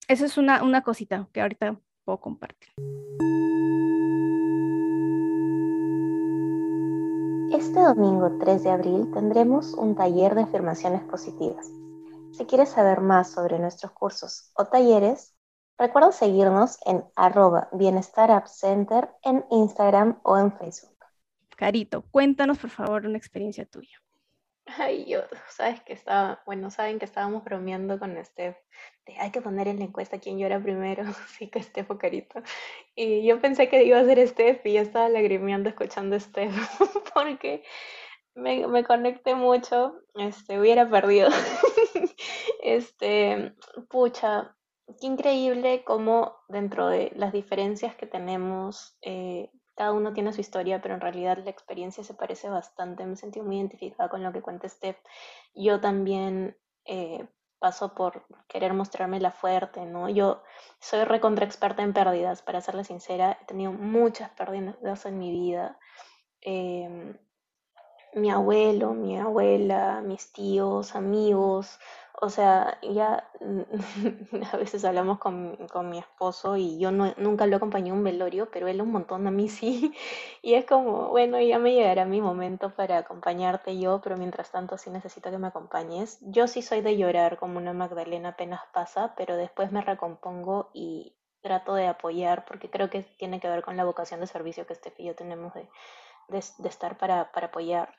[0.09, 2.71] eso es una, una cosita que ahorita puedo compartir.
[7.53, 11.71] Este domingo 3 de abril tendremos un taller de afirmaciones positivas.
[12.33, 15.38] Si quieres saber más sobre nuestros cursos o talleres,
[15.79, 17.71] recuerda seguirnos en arroba
[18.47, 20.99] center en Instagram o en Facebook.
[21.57, 23.99] Carito, cuéntanos por favor una experiencia tuya.
[24.77, 28.57] Ay, yo, sabes que estaba, bueno, saben que estábamos bromeando con Steph.
[29.19, 31.05] hay que poner en la encuesta quién llora primero,
[31.39, 32.43] sí que Steph o Carito.
[32.95, 36.55] Y yo pensé que iba a ser Steph y ya estaba lagrimeando escuchando a Steph
[37.15, 37.65] porque
[38.35, 41.31] me, me conecté mucho, este, hubiera perdido.
[42.63, 43.55] este,
[43.89, 44.55] pucha,
[45.01, 50.81] qué increíble cómo dentro de las diferencias que tenemos, eh, cada uno tiene su historia,
[50.81, 53.07] pero en realidad la experiencia se parece bastante.
[53.07, 54.99] Me sentí muy identificada con lo que cuenta Steph.
[55.55, 60.09] Yo también eh, paso por querer mostrarme la fuerte, ¿no?
[60.09, 60.43] Yo
[60.81, 63.39] soy recontra experta en pérdidas, para serle sincera.
[63.43, 65.79] He tenido muchas pérdidas en mi vida.
[66.41, 67.17] Em,
[68.15, 71.79] mi abuelo, mi abuela, mis tíos, amigos,
[72.21, 73.31] o sea, ya
[74.53, 78.03] a veces hablamos con, con mi esposo y yo no, nunca lo acompañé a un
[78.05, 79.95] velorio, pero él un montón, a mí sí.
[80.43, 84.79] Y es como, bueno, ya me llegará mi momento para acompañarte yo, pero mientras tanto
[84.79, 86.19] sí necesito que me acompañes.
[86.23, 91.15] Yo sí soy de llorar como una Magdalena apenas pasa, pero después me recompongo y
[91.41, 94.73] trato de apoyar porque creo que tiene que ver con la vocación de servicio que
[94.73, 95.69] este y yo tenemos de,
[96.29, 97.95] de, de estar para, para apoyar.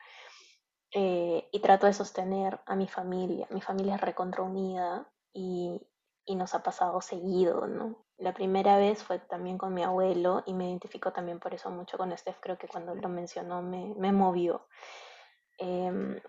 [0.92, 3.48] Eh, y trato de sostener a mi familia.
[3.52, 5.80] Mi familia es recontra unida y,
[6.26, 8.06] y, nos ha pasado seguido, ¿no?
[8.18, 11.98] La primera vez fue también con mi abuelo y me identifico también por eso mucho
[11.98, 14.68] con Steph, creo que cuando lo mencionó me, me movió.
[15.60, 16.20] Em,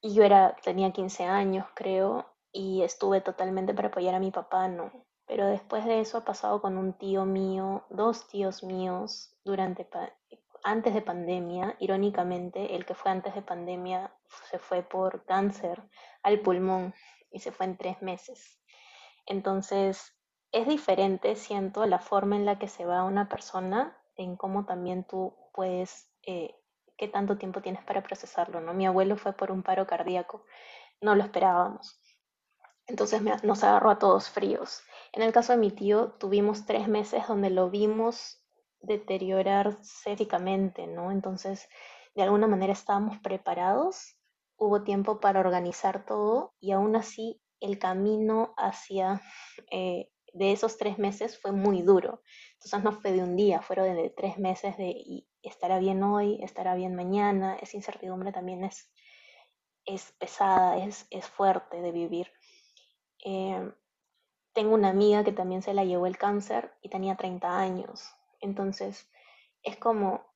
[0.00, 4.68] y yo era, tenía 15 años, creo, y estuve totalmente para apoyar a mi papá,
[4.68, 4.92] ¿no?
[5.26, 9.84] Pero después de eso ha pasado con un tío mío, dos tíos míos, durante
[10.64, 14.12] antes de pandemia, irónicamente, el que fue antes de pandemia
[14.50, 15.82] se fue por cáncer
[16.22, 16.94] al pulmón
[17.30, 18.60] y se fue en tres meses.
[19.26, 20.14] Entonces,
[20.52, 25.04] es diferente, siento, la forma en la que se va una persona, en cómo también
[25.04, 26.54] tú puedes, eh,
[26.96, 28.74] qué tanto tiempo tienes para procesarlo, ¿no?
[28.74, 30.44] Mi abuelo fue por un paro cardíaco,
[31.00, 32.00] no lo esperábamos.
[32.86, 34.82] Entonces nos agarró a todos fríos.
[35.12, 38.37] En el caso de mi tío, tuvimos tres meses donde lo vimos
[38.80, 41.10] deteriorarse físicamente, ¿no?
[41.10, 41.68] Entonces,
[42.14, 44.16] de alguna manera estábamos preparados,
[44.56, 49.20] hubo tiempo para organizar todo y aún así el camino hacia
[49.70, 52.22] eh, de esos tres meses fue muy duro.
[52.54, 56.42] Entonces no fue de un día, fueron de tres meses de y estará bien hoy,
[56.42, 57.56] estará bien mañana.
[57.60, 58.90] Esa incertidumbre también es,
[59.84, 62.28] es pesada, es, es fuerte de vivir.
[63.24, 63.72] Eh,
[64.52, 68.17] tengo una amiga que también se la llevó el cáncer y tenía 30 años.
[68.40, 69.10] Entonces,
[69.62, 70.28] es como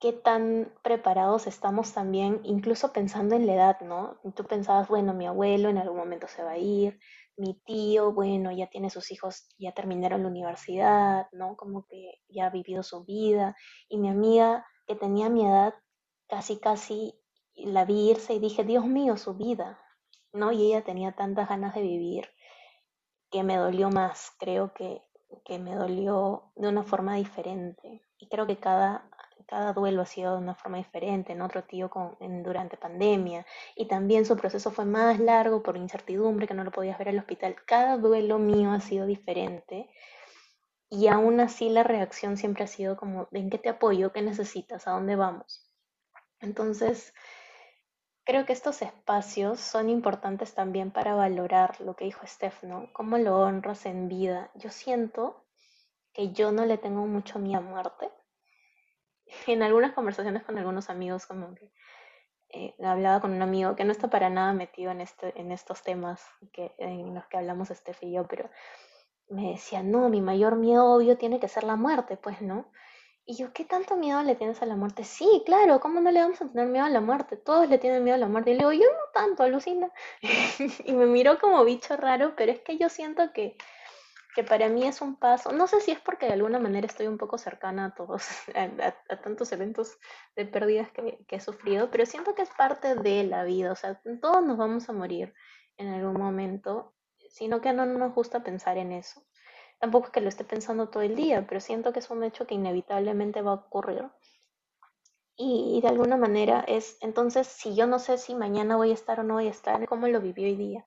[0.00, 4.20] qué tan preparados estamos también, incluso pensando en la edad, ¿no?
[4.34, 7.00] Tú pensabas, bueno, mi abuelo en algún momento se va a ir,
[7.36, 11.56] mi tío, bueno, ya tiene sus hijos, ya terminaron la universidad, ¿no?
[11.56, 13.56] Como que ya ha vivido su vida.
[13.88, 15.74] Y mi amiga, que tenía mi edad,
[16.28, 17.14] casi, casi
[17.54, 19.80] la vi irse y dije, Dios mío, su vida,
[20.32, 20.52] ¿no?
[20.52, 22.28] Y ella tenía tantas ganas de vivir
[23.30, 25.02] que me dolió más, creo que
[25.44, 28.02] que me dolió de una forma diferente.
[28.18, 29.08] Y creo que cada,
[29.46, 31.32] cada duelo ha sido de una forma diferente.
[31.32, 33.46] En otro tío con, en, durante pandemia.
[33.76, 37.18] Y también su proceso fue más largo por incertidumbre, que no lo podías ver al
[37.18, 37.56] hospital.
[37.66, 39.88] Cada duelo mío ha sido diferente.
[40.90, 44.12] Y aún así la reacción siempre ha sido como, ¿en qué te apoyo?
[44.12, 44.88] ¿Qué necesitas?
[44.88, 45.66] ¿A dónde vamos?
[46.40, 47.12] Entonces,
[48.28, 52.92] creo que estos espacios son importantes también para valorar lo que dijo Steph, ¿no?
[52.92, 54.50] ¿Cómo lo honras en vida?
[54.54, 55.46] Yo siento
[56.12, 58.10] que yo no le tengo mucho miedo a muerte.
[59.46, 61.72] En algunas conversaciones con algunos amigos, como que
[62.50, 65.82] eh, hablaba con un amigo que no está para nada metido en, este, en estos
[65.82, 68.50] temas que, en los que hablamos Steph y yo, pero
[69.30, 72.70] me decía, no, mi mayor miedo obvio tiene que ser la muerte, pues, ¿no?
[73.30, 75.04] Y yo, ¿qué tanto miedo le tienes a la muerte?
[75.04, 77.36] Sí, claro, ¿cómo no le vamos a tener miedo a la muerte?
[77.36, 78.52] Todos le tienen miedo a la muerte.
[78.52, 79.92] Y le digo, yo no tanto, alucina.
[80.86, 83.58] y me miró como bicho raro, pero es que yo siento que,
[84.34, 85.52] que para mí es un paso.
[85.52, 88.26] No sé si es porque de alguna manera estoy un poco cercana a todos,
[89.10, 89.98] a, tantos eventos
[90.34, 93.72] de pérdidas que, que he sufrido, pero siento que es parte de la vida.
[93.72, 95.34] O sea, todos nos vamos a morir
[95.76, 96.94] en algún momento,
[97.28, 99.22] sino que no nos gusta pensar en eso.
[99.78, 102.46] Tampoco es que lo esté pensando todo el día, pero siento que es un hecho
[102.46, 104.10] que inevitablemente va a ocurrir.
[105.40, 109.20] Y, de alguna manera es, entonces, si yo no sé si mañana voy a estar
[109.20, 110.86] o no voy a estar, ¿cómo lo viví hoy día?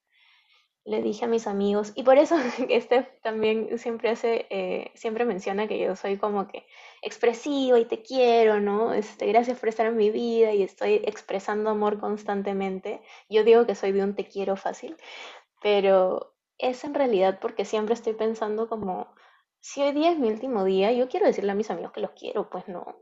[0.83, 2.35] Le dije a mis amigos, y por eso
[2.69, 6.65] este también siempre hace, eh, siempre menciona que yo soy como que
[7.01, 8.93] expresiva y te quiero, ¿no?
[8.93, 13.01] Este, gracias por estar en mi vida y estoy expresando amor constantemente.
[13.29, 14.97] Yo digo que soy de un te quiero fácil,
[15.61, 16.30] pero
[16.61, 19.13] es en realidad porque siempre estoy pensando como,
[19.59, 22.11] si hoy día es mi último día, yo quiero decirle a mis amigos que los
[22.11, 22.95] quiero, pues no.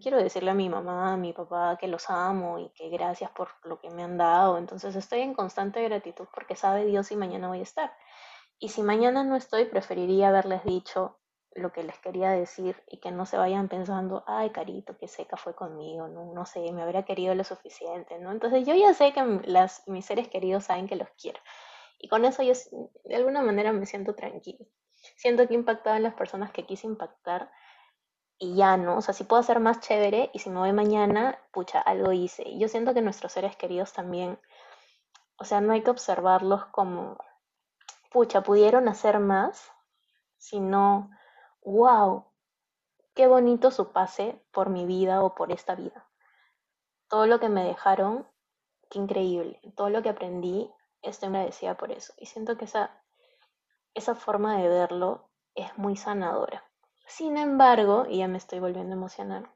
[0.00, 3.48] Quiero decirle a mi mamá, a mi papá que los amo y que gracias por
[3.62, 4.56] lo que me han dado.
[4.56, 7.92] Entonces estoy en constante gratitud porque sabe Dios si mañana voy a estar.
[8.58, 11.18] Y si mañana no estoy, preferiría haberles dicho
[11.56, 15.36] lo que les quería decir y que no se vayan pensando, ay, carito, qué seca
[15.36, 18.30] fue conmigo, no, no sé, me habría querido lo suficiente, ¿no?
[18.30, 19.22] Entonces yo ya sé que
[19.86, 21.40] mis seres queridos saben que los quiero.
[22.06, 22.52] Y con eso yo
[23.02, 24.64] de alguna manera me siento tranquilo.
[25.16, 27.50] Siento que he impactado en las personas que quise impactar
[28.38, 28.98] y ya no.
[28.98, 32.48] O sea, si puedo hacer más chévere y si me voy mañana, pucha, algo hice.
[32.48, 34.38] Y yo siento que nuestros seres queridos también,
[35.36, 37.18] o sea, no hay que observarlos como,
[38.12, 39.68] pucha, pudieron hacer más,
[40.38, 41.10] sino,
[41.62, 42.24] wow,
[43.16, 46.08] qué bonito su pase por mi vida o por esta vida.
[47.08, 48.28] Todo lo que me dejaron,
[48.90, 49.60] qué increíble.
[49.74, 50.70] Todo lo que aprendí,
[51.02, 52.12] estoy agradecida por eso.
[52.18, 53.02] Y siento que esa,
[53.94, 56.64] esa forma de verlo es muy sanadora.
[57.06, 59.50] Sin embargo, y ya me estoy volviendo a emocionar,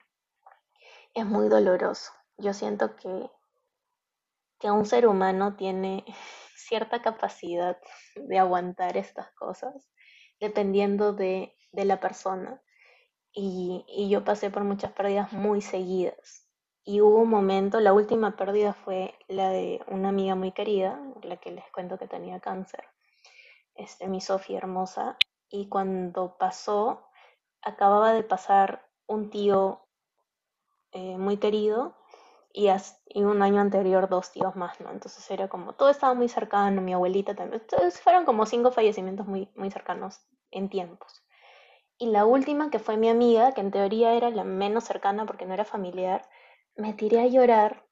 [1.15, 2.13] es muy doloroso.
[2.39, 3.31] Yo siento que,
[4.59, 6.05] que un ser humano tiene
[6.57, 7.79] cierta capacidad
[8.15, 9.91] de aguantar estas cosas,
[10.39, 12.63] dependiendo de, de la persona.
[13.33, 16.50] Y, y, yo pasé por muchas pérdidas muy seguidas.
[16.91, 21.37] Y hubo un momento, la última pérdida fue la de una amiga muy querida, la
[21.37, 22.83] que les cuento que tenía cáncer,
[23.77, 25.17] este, mi Sofía hermosa.
[25.49, 27.07] Y cuando pasó,
[27.63, 29.87] acababa de pasar un tío
[30.91, 31.95] eh, muy querido
[32.53, 32.71] y,
[33.15, 34.91] un año anterior dos tíos más, ¿no?
[34.91, 37.63] Entonces era como, todo estaba muy cercano, mi abuelita también.
[37.63, 41.23] Entonces fueron como cinco fallecimientos muy, muy cercanos en tiempos.
[41.99, 45.47] Y la última, que fue mi amiga, que en teoría era la menos cercana porque
[45.47, 46.29] no era familiar,
[46.77, 47.87] me tiré a llorar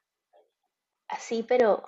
[1.09, 1.83] así, pero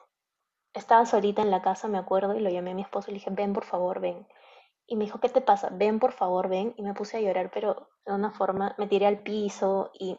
[0.72, 3.18] estaba solita en la casa, me acuerdo, y lo llamé a mi esposo y le
[3.18, 4.26] dije, ven, por favor, ven.
[4.86, 5.68] Y me dijo, ¿qué te pasa?
[5.72, 6.74] Ven, por favor, ven.
[6.76, 10.18] Y me puse a llorar, pero de una forma, me tiré al piso, y,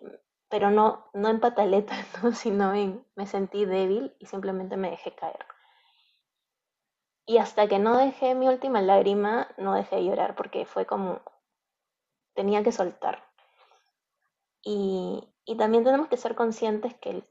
[0.50, 2.32] pero no, no en pataleta, ¿no?
[2.34, 5.46] sino en, me sentí débil y simplemente me dejé caer.
[7.26, 11.22] Y hasta que no dejé mi última lágrima, no dejé de llorar, porque fue como,
[12.34, 13.24] tenía que soltar.
[14.64, 17.28] Y, y también tenemos que ser conscientes que el,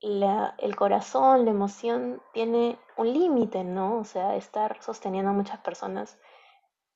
[0.00, 0.24] el,
[0.58, 3.98] el corazón, la emoción tiene un límite, ¿no?
[3.98, 6.18] O sea, estar sosteniendo a muchas personas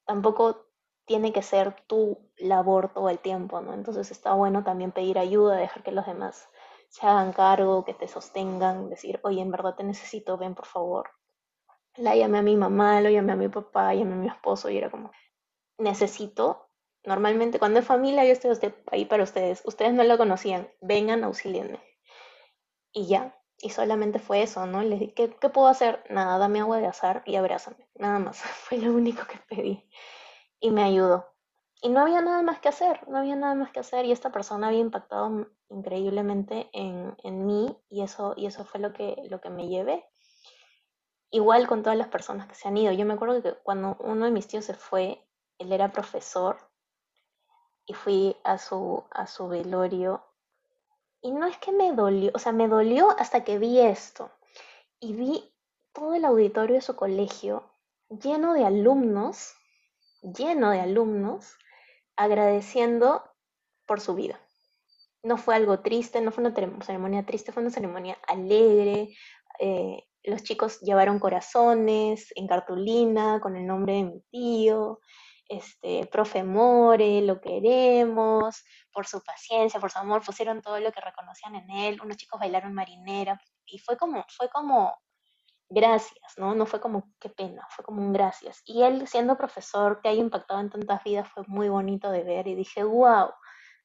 [0.06, 0.66] tampoco
[1.06, 3.74] tiene que ser tu labor todo el tiempo, ¿no?
[3.74, 6.48] Entonces está bueno también pedir ayuda, dejar que los demás
[6.90, 11.10] se hagan cargo, que te sostengan, decir, oye, en verdad te necesito, ven por favor.
[11.96, 14.78] La llamé a mi mamá, lo llamé a mi papá, llamé a mi esposo y
[14.78, 15.10] era como,
[15.78, 16.68] necesito.
[17.04, 19.62] Normalmente cuando es familia yo estoy ahí para ustedes.
[19.64, 21.80] Ustedes no lo conocían, vengan, auxilienme
[22.94, 23.36] y ya.
[23.58, 24.82] Y solamente fue eso, ¿no?
[24.82, 26.02] Le dije, ¿qué, puedo hacer?
[26.08, 27.88] Nada, dame agua de azar y abrázame.
[27.94, 28.38] Nada más.
[28.68, 29.88] Fue lo único que pedí.
[30.60, 31.26] Y me ayudó.
[31.82, 34.06] Y no había nada más que hacer, no había nada más que hacer.
[34.06, 38.92] Y esta persona había impactado increíblemente en, en mí y eso, y eso fue lo
[38.92, 40.04] que, lo que me llevé.
[41.30, 42.92] Igual con todas las personas que se han ido.
[42.92, 45.26] Yo me acuerdo que cuando uno de mis tíos se fue,
[45.58, 46.56] él era profesor
[47.86, 50.24] y fui a su, a su velorio
[51.24, 54.30] y no es que me dolió, o sea, me dolió hasta que vi esto.
[55.00, 55.54] Y vi
[55.94, 57.64] todo el auditorio de su colegio
[58.10, 59.54] lleno de alumnos,
[60.20, 61.56] lleno de alumnos,
[62.14, 63.24] agradeciendo
[63.86, 64.38] por su vida.
[65.22, 69.16] No fue algo triste, no fue una ceremonia triste, fue una ceremonia alegre.
[69.60, 75.00] Eh, los chicos llevaron corazones en cartulina con el nombre de mi tío
[75.48, 81.00] este, profe More, lo queremos, por su paciencia, por su amor, pusieron todo lo que
[81.00, 84.94] reconocían en él, unos chicos bailaron marinera, y fue como, fue como
[85.68, 86.54] gracias, ¿no?
[86.54, 88.62] No fue como qué pena, fue como un gracias.
[88.64, 92.46] Y él siendo profesor que haya impactado en tantas vidas fue muy bonito de ver
[92.46, 93.30] y dije, wow,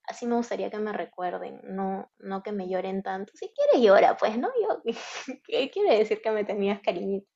[0.09, 3.31] así me gustaría que me recuerden, no, no que me lloren tanto.
[3.35, 4.49] Si quiere llora, pues, ¿no?
[4.61, 4.81] Yo,
[5.45, 7.29] ¿qué quiere decir que me tenías cariñito?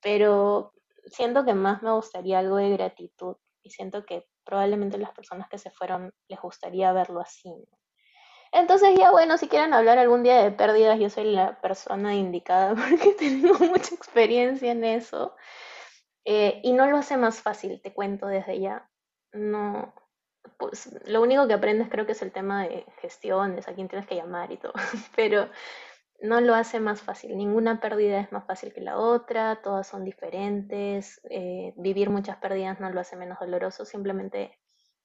[0.00, 0.72] Pero,
[1.10, 5.58] siento que más me gustaría algo de gratitud y siento que probablemente las personas que
[5.58, 7.52] se fueron les gustaría verlo así.
[8.52, 12.74] Entonces ya bueno, si quieren hablar algún día de pérdidas, yo soy la persona indicada
[12.74, 15.34] porque tengo mucha experiencia en eso.
[16.24, 18.88] Eh, y no lo hace más fácil, te cuento desde ya.
[19.32, 19.94] No,
[20.58, 24.06] pues lo único que aprendes creo que es el tema de gestiones, a quién tienes
[24.06, 24.72] que llamar y todo,
[25.16, 25.48] pero
[26.20, 27.36] no lo hace más fácil.
[27.36, 31.20] Ninguna pérdida es más fácil que la otra, todas son diferentes.
[31.30, 34.58] Eh, vivir muchas pérdidas no lo hace menos doloroso, simplemente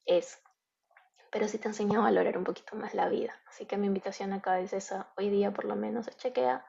[0.05, 0.41] es.
[1.31, 3.33] Pero sí te enseña a valorar un poquito más la vida.
[3.47, 6.65] Así que mi invitación acá es esa, hoy día por lo menos, chequea.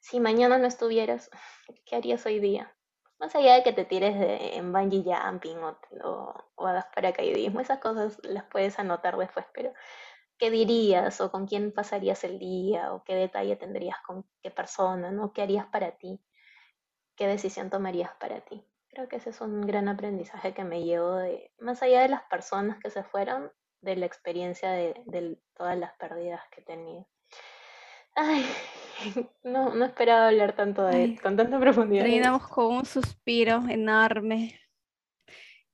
[0.00, 1.30] Si mañana no estuvieras,
[1.86, 2.74] ¿qué harías hoy día?
[3.18, 7.60] Más allá de que te tires de, en bungee jumping o, o, o hagas paracaidismo,
[7.60, 9.72] esas cosas las puedes anotar después, pero
[10.38, 15.10] ¿qué dirías o con quién pasarías el día o qué detalle tendrías con qué persona,
[15.10, 15.32] ¿no?
[15.32, 16.20] ¿Qué harías para ti?
[17.16, 18.64] ¿Qué decisión tomarías para ti?
[18.88, 22.22] Creo que ese es un gran aprendizaje que me llevo de, más allá de las
[22.24, 27.06] personas que se fueron, de la experiencia de, de todas las pérdidas que he tenido.
[28.16, 28.46] Ay,
[29.44, 32.04] no, no esperaba hablar tanto de con tanta profundidad.
[32.04, 34.60] Terminamos con un suspiro enorme.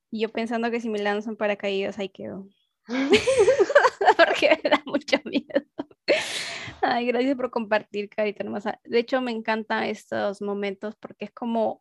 [0.09, 2.47] Y yo pensando que si me lanzan paracaídas, ahí quedo.
[4.25, 5.65] porque me da mucho miedo.
[6.81, 8.79] Ay, gracias por compartir, Carita Hermosa.
[8.83, 11.79] De hecho, me encantan estos momentos porque es como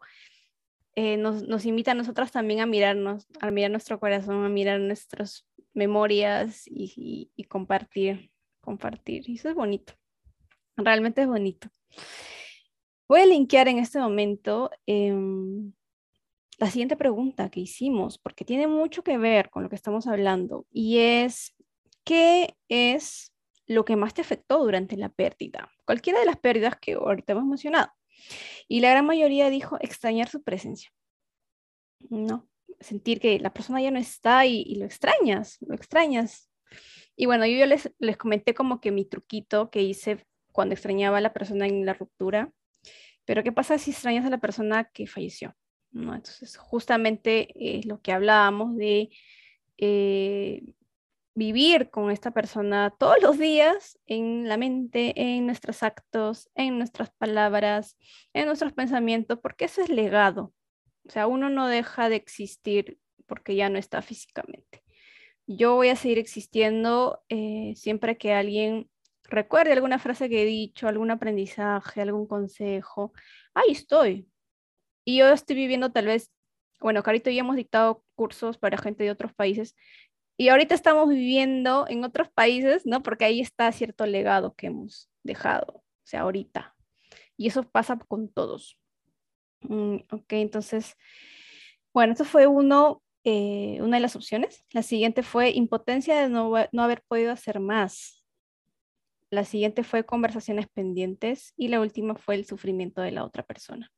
[0.95, 4.80] eh, nos, nos, invita a nosotras también a mirarnos, a mirar nuestro corazón, a mirar
[4.80, 8.30] nuestras memorias y, compartir,
[8.61, 9.28] compartir.
[9.28, 9.95] Y eso es bonito.
[10.76, 11.68] Realmente es bonito.
[13.09, 15.14] Voy a linkear en este momento eh,
[16.59, 20.66] la siguiente pregunta que hicimos, porque tiene mucho que ver con lo que estamos hablando,
[20.70, 21.55] y es
[22.05, 23.32] ¿qué es
[23.66, 25.70] lo que más te afectó durante la pérdida?
[25.84, 27.90] Cualquiera de las pérdidas que ahorita hemos mencionado.
[28.68, 30.92] Y la gran mayoría dijo extrañar su presencia.
[32.09, 32.48] No,
[32.80, 36.51] sentir que la persona ya no está y, lo extrañas, lo extrañas.
[37.16, 41.20] Y bueno, yo, les, les comenté como que mi truquito que hice cuando extrañaba a
[41.20, 42.53] la persona en la ruptura.
[43.24, 45.55] Pero ¿qué pasa si extrañas a la persona que falleció?
[45.92, 46.14] ¿No?
[46.14, 49.11] Entonces, justamente es lo que hablábamos de
[49.76, 50.62] eh,
[51.41, 57.11] vivir con esta persona todos los días en la mente, en nuestros actos, en nuestras
[57.12, 57.97] palabras,
[58.34, 60.53] en nuestros pensamientos, porque eso es legado.
[61.07, 64.82] O sea, uno no deja de existir porque ya no está físicamente.
[65.47, 68.91] Yo voy a seguir existiendo eh, siempre que alguien
[69.24, 73.14] recuerde alguna frase que he dicho, algún aprendizaje, algún consejo.
[73.55, 74.28] Ahí estoy.
[75.07, 76.30] Y yo estoy viviendo tal vez,
[76.80, 79.74] bueno, Carito ya hemos dictado cursos para gente de otros países
[80.41, 83.03] y ahorita estamos viviendo en otros países, ¿no?
[83.03, 86.74] Porque ahí está cierto legado que hemos dejado, o sea, ahorita.
[87.36, 88.78] Y eso pasa con todos.
[89.61, 90.97] Mm, ok, entonces,
[91.93, 94.64] bueno, esto fue uno, eh, una de las opciones.
[94.72, 98.24] La siguiente fue impotencia de no, no haber podido hacer más.
[99.28, 103.93] La siguiente fue conversaciones pendientes y la última fue el sufrimiento de la otra persona.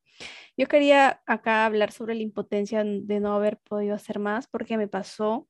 [0.57, 4.88] Yo quería acá hablar sobre la impotencia de no haber podido hacer más porque me
[4.88, 5.47] pasó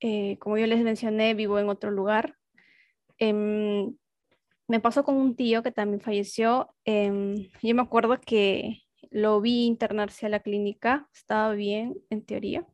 [0.00, 2.36] eh, como yo les mencioné, vivo en otro lugar.
[3.18, 3.96] Em,
[4.68, 6.74] me pasó con un tío que también falleció.
[6.84, 12.66] Em, yo me acuerdo que lo vi internarse a la clínica, estaba bien en teoría.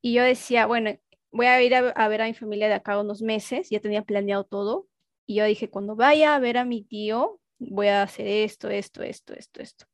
[0.00, 0.96] Y yo decía, bueno,
[1.30, 4.44] voy a ir a, ver a mi familia de acá unos meses, ya tenía planeado
[4.44, 4.88] todo.
[5.26, 9.02] Y yo dije, cuando vaya a ver a mi tío, voy a hacer esto, esto,
[9.02, 9.86] esto, esto, esto.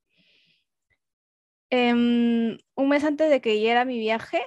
[1.71, 4.45] Em, un mes antes de que llegara mi viaje,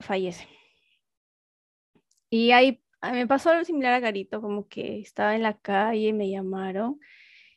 [0.00, 0.48] fallece.
[2.34, 6.12] Y ahí me pasó algo similar a Garito, como que estaba en la calle y
[6.12, 6.98] me llamaron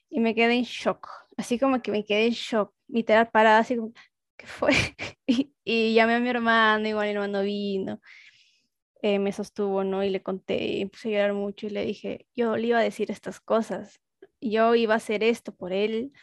[0.07, 3.75] y me quedé en shock, así como que me quedé en shock, literal parada, así
[3.75, 3.93] como,
[4.37, 4.73] ¿qué fue?
[5.65, 7.99] y, llamé a mi hermano, igual mi hermano vino,
[9.01, 10.03] eh, me sostuvo, ¿no?
[10.03, 12.83] Y le conté, y puse a llorar mucho y le dije, yo le iba a
[12.83, 13.99] decir estas cosas,
[14.41, 16.13] yo iba a hacer esto por él,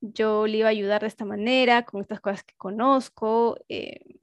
[0.00, 4.20] yo le iba a ayudar de esta manera, con estas cosas que conozco, eh,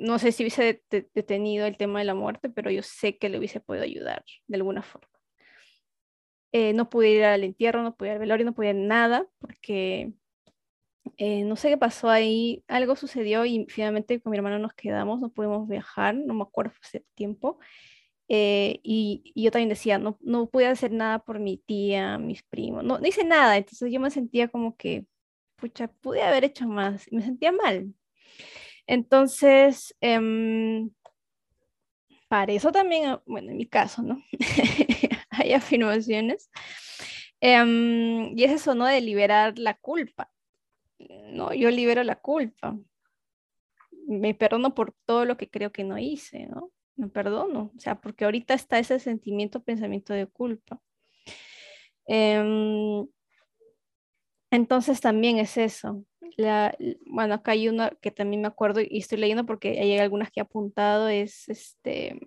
[0.00, 0.82] no sé si hubiese
[1.14, 4.56] detenido el tema de la muerte, pero yo sé que le hubiese podido ayudar de
[4.56, 5.08] alguna forma.
[6.52, 9.28] Eh, no pude ir al entierro, no pude ir al velorio, no pude ir nada,
[9.38, 10.12] porque
[11.18, 15.20] eh, no sé qué pasó ahí, algo sucedió y finalmente con mi hermano nos quedamos,
[15.20, 17.58] no pudimos viajar, no me acuerdo hace tiempo.
[18.28, 22.84] Eh, y, yo también decía, no, no pude hacer nada por mi tía, mis primos,
[22.84, 25.06] no, no hice nada, entonces yo me sentía como que,
[25.56, 27.92] pucha, pude haber hecho más, me sentía mal,
[28.90, 30.90] entonces, em,
[32.26, 34.20] para eso también, ah, bueno, en mi caso, ¿no?
[35.30, 36.50] Hay afirmaciones.
[37.40, 38.86] Em, y es eso, ¿no?
[38.86, 40.32] De liberar la culpa.
[40.98, 42.76] No, yo libero la culpa.
[44.08, 46.72] Me perdono por todo lo que creo que no hice, ¿no?
[46.96, 47.70] Me perdono.
[47.76, 50.80] O sea, porque ahorita está ese sentimiento, pensamiento de culpa.
[52.06, 53.06] Em,
[54.50, 56.04] entonces también es eso,
[57.06, 60.40] bueno, acá hay una que también me acuerdo y estoy leyendo porque hay algunas que
[60.40, 62.18] he apuntado, es este,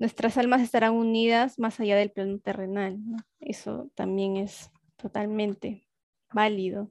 [0.00, 2.98] nuestras almas estarán unidas más allá del plano terrenal.
[3.38, 5.86] Eso también es totalmente
[6.32, 6.90] válido.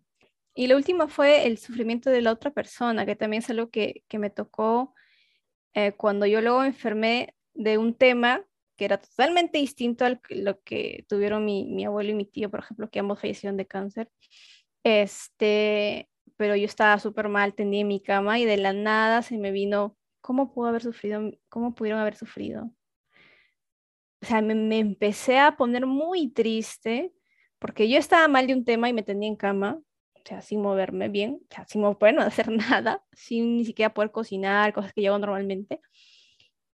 [0.53, 4.03] Y lo último fue el sufrimiento de la otra persona, que también es algo que,
[4.13, 4.93] me tocó
[5.73, 8.45] eh, cuando yo luego enfermé de un tema
[8.75, 12.61] que era totalmente distinto a lo que tuvieron mi, mi, abuelo y mi tío, por
[12.61, 14.09] ejemplo, que ambos fallecieron de cáncer.
[14.84, 19.38] Este, pero yo estaba súper mal, tenía en mi cama y de la nada se
[19.38, 21.32] me vino, ¿cómo pudo haber sufrido?
[21.49, 22.71] ¿Cómo pudieron haber sufrido?
[24.21, 27.13] O sea, me, me empecé a poner muy triste
[27.59, 29.82] porque yo estaba mal de un tema y me tenía en cama,
[30.15, 33.93] o sea, sin moverme bien, o sea, sin poder no hacer nada, sin ni siquiera
[33.93, 35.82] poder cocinar, cosas que yo hago normalmente.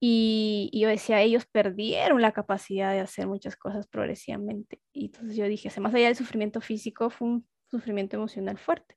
[0.05, 4.81] Y, yo decía, ellos perdieron la capacidad de hacer muchas cosas progresivamente.
[4.91, 7.47] Y entonces yo dije, más allá del sufrimiento físico, fue un
[7.77, 8.95] sufrimiento emocional fuerte.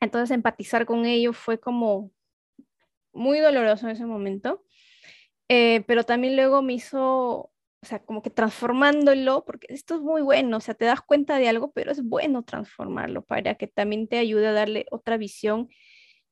[0.00, 2.12] Entonces empatizar con ellos fue como
[3.12, 4.64] muy doloroso en ese momento,
[5.48, 7.52] eh, pero también luego me hizo, o
[7.82, 11.48] sea, como que transformándolo, porque esto es muy bueno, o sea, te das cuenta de
[11.48, 15.68] algo, pero es bueno transformarlo para que también te ayude a darle otra visión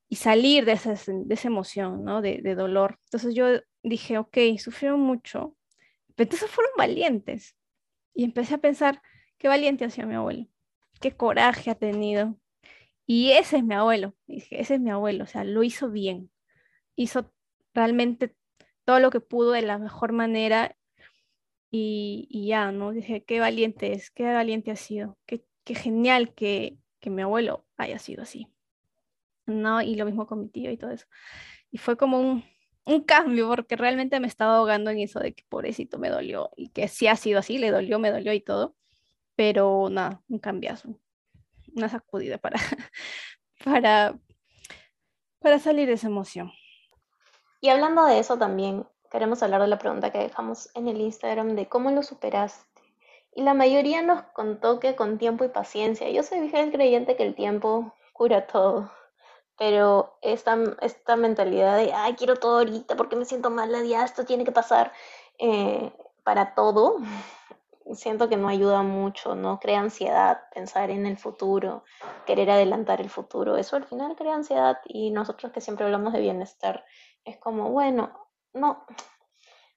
[0.09, 2.23] y salir de esa, de esa emoción, ¿no?
[2.23, 2.99] De, de dolor.
[3.07, 3.49] Entonces yo
[3.83, 5.57] dije, ok, sufrieron mucho,
[6.15, 7.57] pero entonces fueron valientes.
[8.15, 9.03] Y empecé a pensar,
[9.39, 10.47] qué valiente ha sido mi abuelo,
[11.01, 12.37] qué coraje ha tenido,
[13.07, 16.31] y ese es mi abuelo, dije, ese es mi abuelo, o sea, lo hizo bien,
[16.97, 17.33] hizo
[17.73, 18.35] realmente
[18.85, 20.77] todo lo que pudo de la mejor manera
[21.71, 22.93] y, ya, ¿no?
[22.93, 28.23] Dije, qué valiente es, qué valiente ha sido, qué, genial que, mi abuelo haya sido
[28.23, 28.49] así,
[29.47, 29.81] ¿no?
[29.81, 31.07] Y lo mismo con mi tío y todo eso.
[31.71, 32.45] Y fue como un,
[32.85, 36.71] un cambio, porque realmente me estaba ahogando en eso de que pobrecito me dolió y
[36.71, 38.75] que sí ha sido así, le dolió, me dolió y todo,
[39.37, 40.99] pero nada, un cambiazo
[41.77, 42.59] una sacudida para,
[43.65, 44.19] para,
[45.41, 46.51] para salir de esa emoción.
[47.61, 51.55] Y hablando de eso también, queremos hablar de la pregunta que dejamos en el Instagram
[51.55, 52.65] de cómo lo superaste.
[53.35, 56.09] Y la mayoría nos contó que con tiempo y paciencia.
[56.09, 58.91] Yo soy fiel creyente que el tiempo cura todo.
[59.59, 64.25] Pero esta, esta mentalidad de, ay, quiero todo ahorita porque me siento mal, ya esto
[64.25, 64.93] tiene que pasar
[65.39, 65.93] eh,
[66.25, 66.99] para todo,
[67.95, 71.85] siento que no ayuda mucho, no crea ansiedad pensar en el futuro,
[72.25, 73.57] querer adelantar el futuro.
[73.57, 76.85] Eso al final crea ansiedad y nosotros que siempre hablamos de bienestar,
[77.25, 78.85] es como, bueno, no,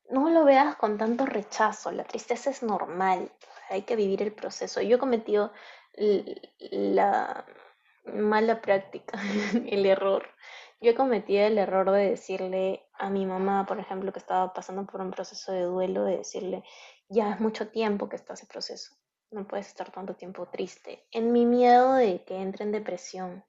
[0.09, 3.31] no lo veas con tanto rechazo, la tristeza es normal,
[3.69, 4.81] hay que vivir el proceso.
[4.81, 5.51] Yo he cometido
[6.57, 7.45] la
[8.05, 9.19] mala práctica,
[9.67, 10.27] el error.
[10.81, 14.85] Yo he cometido el error de decirle a mi mamá, por ejemplo, que estaba pasando
[14.85, 16.63] por un proceso de duelo, de decirle,
[17.09, 18.95] ya es mucho tiempo que está ese proceso,
[19.31, 23.43] no puedes estar tanto tiempo triste, en mi miedo de que entre en depresión.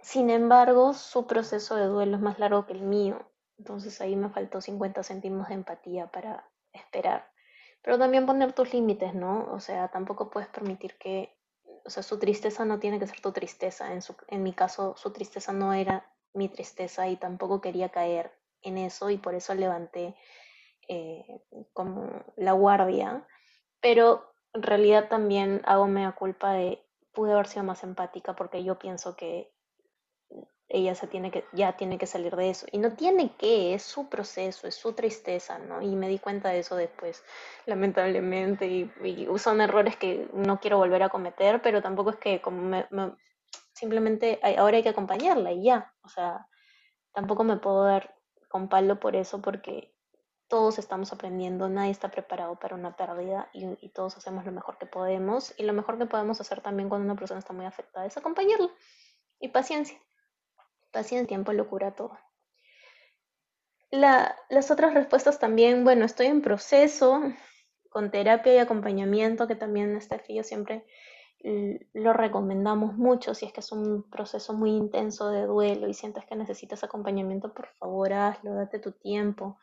[0.00, 4.30] Sin embargo, su proceso de duelo es más largo que el mío, entonces ahí me
[4.30, 7.30] faltó 50 céntimos de empatía para esperar.
[7.82, 9.50] Pero también poner tus límites, ¿no?
[9.52, 11.36] O sea, tampoco puedes permitir que,
[11.84, 13.92] o sea, su tristeza no tiene que ser tu tristeza.
[13.92, 18.32] En, su, en mi caso, su tristeza no era mi tristeza y tampoco quería caer
[18.62, 20.14] en eso y por eso levanté
[20.92, 21.24] eh,
[21.72, 23.24] como la guardia,
[23.80, 28.76] pero en realidad también hago mea culpa de pude haber sido más empática porque yo
[28.76, 29.52] pienso que
[30.68, 32.66] ella se tiene que, ya tiene que salir de eso.
[32.72, 35.80] Y no tiene que, es su proceso, es su tristeza, ¿no?
[35.80, 37.22] Y me di cuenta de eso después,
[37.66, 38.66] lamentablemente.
[38.66, 42.86] Y, son errores que no quiero volver a cometer, pero tampoco es que como me,
[43.74, 45.94] simplemente ahora hay que acompañarla y ya.
[46.02, 46.48] O sea,
[47.12, 48.16] tampoco me puedo dar
[48.48, 49.94] con palo por eso porque
[50.50, 54.84] todos estamos aprendiendo, nadie está preparado para una pérdida y, todos hacemos lo mejor que
[54.84, 55.54] podemos.
[55.56, 58.68] Y lo mejor que podemos hacer también cuando una persona está muy afectada es acompañarla.
[59.38, 59.96] Y paciencia.
[60.90, 62.18] Paciencia, tiempo lo cura todo.
[63.92, 67.22] las otras respuestas también, bueno, estoy en proceso
[67.88, 70.84] con terapia y acompañamiento, que también este FIO siempre
[71.92, 73.36] lo recomendamos mucho.
[73.36, 77.54] Si es que es un proceso muy intenso de duelo y sientes que necesitas acompañamiento,
[77.54, 79.58] por favor hazlo, date tu tiempo.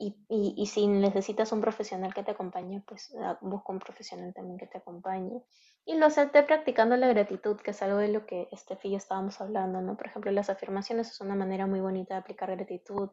[0.00, 4.56] Y, y, si necesitas un profesional que te acompañe, pues ah, busca un profesional también
[4.56, 5.42] que te acompañe.
[5.84, 8.96] Y lo acepté practicando la gratitud, que es algo de lo que Steffi y yo
[8.98, 9.96] estábamos hablando, ¿no?
[9.96, 13.10] Por ejemplo, las afirmaciones es una manera muy bonita de aplicar gratitud.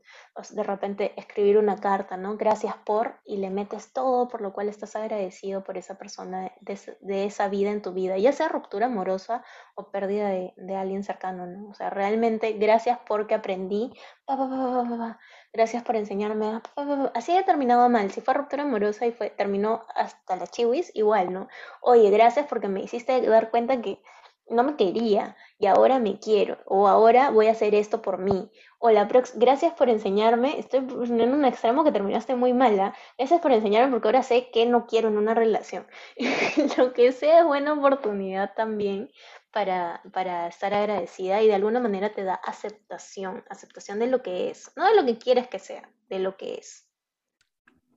[0.52, 2.36] de repente escribir una carta, ¿no?
[2.38, 6.80] Gracias por, y le metes todo por lo cual estás agradecido por esa persona, de,
[7.00, 9.44] de esa vida en tu vida, ya sea ruptura amorosa
[9.76, 11.70] o pérdida de, de alguien cercano, ¿no?
[11.70, 13.94] O sea, realmente gracias porque aprendí,
[15.54, 16.62] gracias por enseñarme,
[17.14, 21.32] así he terminado mal, si fue ruptura amorosa y fue, terminó hasta la chiwis, igual,
[21.34, 21.48] ¿no?
[21.82, 24.00] Oye, gracias porque me hiciste dar cuenta que
[24.48, 28.50] no me quería y ahora me quiero, o ahora voy a hacer esto por mí,
[28.80, 33.52] o la gracias por enseñarme, estoy en un extremo que terminaste muy mala, gracias por
[33.52, 35.86] enseñarme porque ahora sé que no quiero en una relación.
[36.78, 39.12] Lo que sea es buena oportunidad también
[39.52, 44.50] para, para estar agradecida y de alguna manera te da aceptación, aceptación de lo que
[44.50, 46.85] es, no de lo que quieres que sea, de lo que es.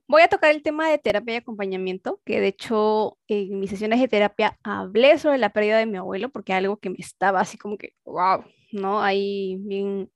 [0.09, 3.99] Voy a tocar el tema de terapia y acompañamiento, que de hecho en mis sesiones
[3.99, 7.59] de terapia hablé sobre la pérdida de mi abuelo, porque algo que me estaba así
[7.59, 9.03] como que, wow, ¿no?
[9.03, 10.11] Ahí bien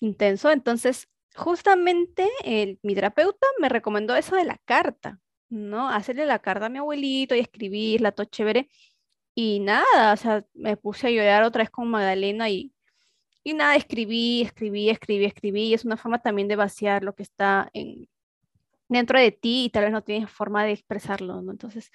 [0.00, 0.50] intenso.
[0.50, 2.28] Entonces, justamente
[2.82, 5.18] mi terapeuta me recomendó eso de la carta,
[5.48, 5.88] ¿no?
[5.88, 8.68] Hacerle la carta a mi abuelito y escribirla, todo chévere.
[9.34, 12.74] Y nada, o sea, me puse a llorar otra vez con Magdalena y,
[13.44, 15.62] y nada, escribí, escribí, escribí, escribí.
[15.68, 18.08] Y es una forma también de vaciar lo que está en,
[18.88, 21.52] dentro de ti y tal vez no tienes forma de expresarlo, ¿no?
[21.52, 21.90] Entonces,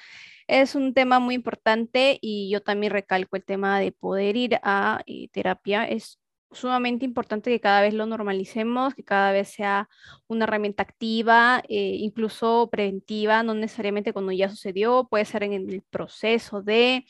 [0.48, 5.02] es un tema muy importante y yo también recalco el tema de poder ir a
[5.08, 5.86] eh, terapia.
[5.86, 6.20] Es
[6.52, 9.90] sumamente importante que cada vez lo normalicemos, que cada vez sea
[10.28, 15.82] una herramienta activa, eh, incluso preventiva, no necesariamente cuando ya sucedió, puede ser en el
[15.90, 17.06] proceso de,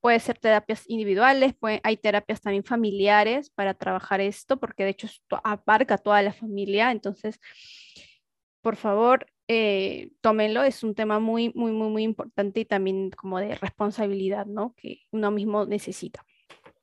[0.00, 5.40] puede ser terapias individuales, hay terapias también familiares para trabajar esto, porque de hecho esto
[5.44, 7.40] abarca toda la familia, entonces
[8.62, 10.62] por favor, eh, tómenlo.
[10.62, 14.74] Es un tema muy, muy, muy, muy importante y también como de responsabilidad, ¿no?
[14.76, 16.24] Que uno mismo necesita.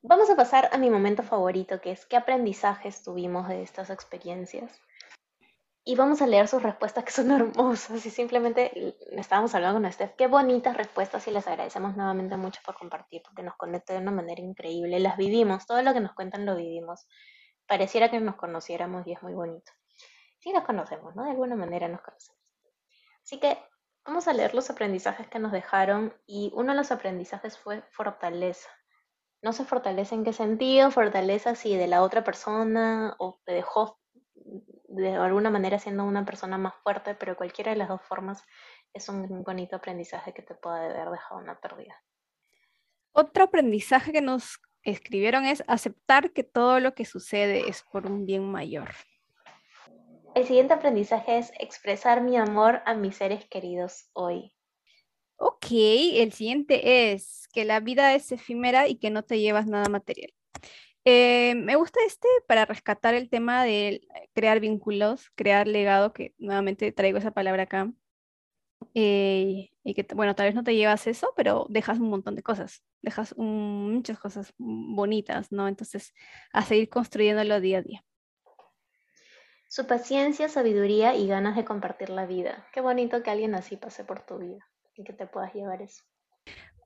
[0.02, 4.80] Vamos a pasar a mi momento favorito, que es qué aprendizajes tuvimos de estas experiencias.
[5.84, 10.16] Y vamos a leer sus respuestas que son hermosas y simplemente estábamos hablando con Steph,
[10.18, 14.12] qué bonitas respuestas y les agradecemos nuevamente mucho por compartir, porque nos conecta de una
[14.12, 15.00] manera increíble.
[15.00, 17.08] Las vivimos, todo lo que nos cuentan lo vivimos.
[17.68, 19.72] Pareciera que nos conociéramos y es muy bonito
[20.46, 21.24] sí nos conocemos, ¿no?
[21.24, 22.40] De alguna manera nos conocemos.
[23.24, 23.58] Así que
[24.06, 28.70] vamos a leer los aprendizajes que nos dejaron y uno de los aprendizajes fue fortaleza.
[29.42, 34.00] No se fortalece en qué sentido, fortaleza si de la otra persona o te dejó
[34.36, 38.44] de alguna manera siendo una persona más fuerte, pero cualquiera de las dos formas
[38.94, 41.96] es un bonito aprendizaje que te puede haber dejado una pérdida.
[43.14, 48.28] Otro aprendizaje que nos escribieron es aceptar que todo lo que sucede es por un
[48.28, 48.94] bien mayor.
[50.36, 54.52] El siguiente aprendizaje es expresar mi amor a mis seres queridos hoy.
[55.38, 59.88] Ok, el siguiente es que la vida es efímera y que no te llevas nada
[59.88, 60.34] material.
[61.06, 64.02] Eh, me gusta este para rescatar el tema de
[64.34, 67.94] crear vínculos, crear legado, que nuevamente traigo esa palabra acá.
[68.94, 72.44] Eh, y que, bueno, tal vez no te llevas eso, pero dejas un montón de
[72.44, 75.70] cosas, dejas muchas cosas bonitas, ¿no?
[75.70, 76.14] Entonces,
[76.52, 78.06] a seguir construyéndolo día a día.
[79.76, 82.66] Su paciencia, sabiduría y ganas de compartir la vida.
[82.72, 84.66] Qué bonito que alguien así pase por tu vida
[84.96, 86.02] y que te puedas llevar eso.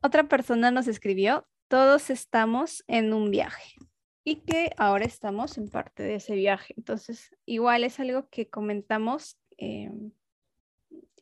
[0.02, 3.76] Otra persona nos escribió, todos estamos en un viaje
[4.24, 6.74] y que ahora estamos en parte de ese viaje.
[6.78, 10.12] Entonces, igual es algo que comentamos em,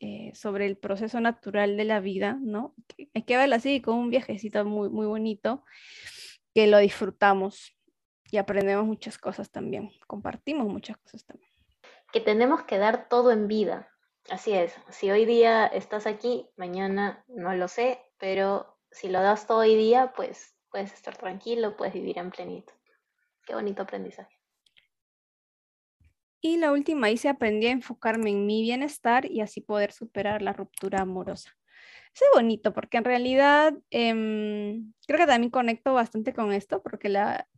[0.00, 2.74] eh, sobre el proceso natural de la vida, ¿no?
[3.12, 5.66] hay que verlo así, como un viajecito muy, muy bonito,
[6.54, 7.76] que lo disfrutamos
[8.30, 11.47] y aprendemos muchas cosas también, compartimos muchas cosas también
[12.12, 13.90] que tenemos que dar todo en vida.
[14.30, 19.46] Así es, si hoy día estás aquí, mañana no lo sé, pero si lo das
[19.46, 22.74] todo hoy día, pues puedes estar tranquilo, puedes vivir en plenitud.
[23.46, 24.38] Qué bonito aprendizaje.
[26.40, 30.52] Y la última dice, aprendí a enfocarme en mi bienestar y así poder superar la
[30.52, 31.56] ruptura amorosa.
[32.14, 37.48] es bonito porque en realidad em, creo que también conecto bastante con esto porque la,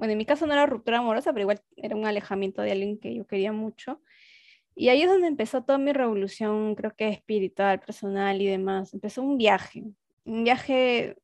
[0.00, 2.98] bueno, en mi caso no era ruptura amorosa, pero igual era un alejamiento de alguien
[2.98, 4.00] que yo quería mucho.
[4.74, 8.94] Y ahí es donde empezó toda mi revolución, creo que espiritual, personal y demás.
[8.94, 9.84] Empezó un viaje,
[10.24, 11.18] un viaje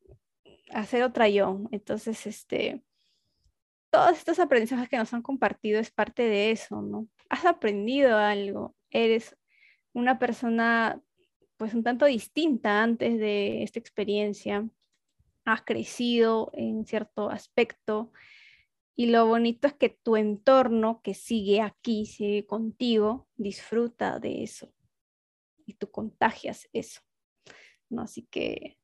[0.69, 1.61] a ser otra yo.
[1.71, 2.83] Entonces, este,
[3.89, 7.07] todos estos aprendizajes que nos han compartido es parte de eso, ¿no?
[7.29, 9.35] Has aprendido algo, eres
[9.91, 11.01] una persona
[11.57, 14.69] pues un tanto distinta antes de esta experiencia,
[15.45, 18.11] has crecido en cierto aspecto
[18.99, 24.73] y lo bonito es que tu entorno que sigue aquí, sigue contigo, disfruta de eso.
[25.67, 27.01] Y tú contagias eso.
[27.89, 28.01] ¿no?
[28.01, 28.79] Así que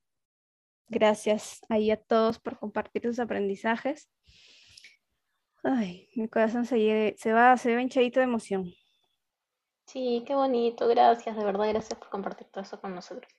[0.86, 4.08] gracias ahí a todos por compartir sus aprendizajes.
[5.64, 8.72] Ay, mi corazón se, se va, se ve hinchadito de emoción.
[9.88, 13.32] Sí, qué bonito, gracias, de verdad, gracias por compartir todo eso con nosotros.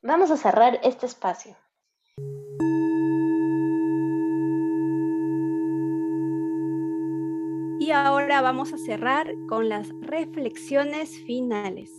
[0.00, 1.58] Vamos a cerrar este espacio.
[7.82, 11.90] Y ahora vamos a cerrar con las reflexiones finales.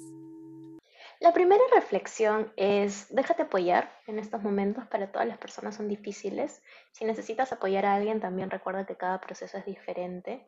[1.20, 6.64] La primera reflexión es, déjate apoyar en estos momentos, para todas las personas son difíciles.
[6.94, 10.48] Si necesitas apoyar a alguien, también recuerda que cada proceso es diferente.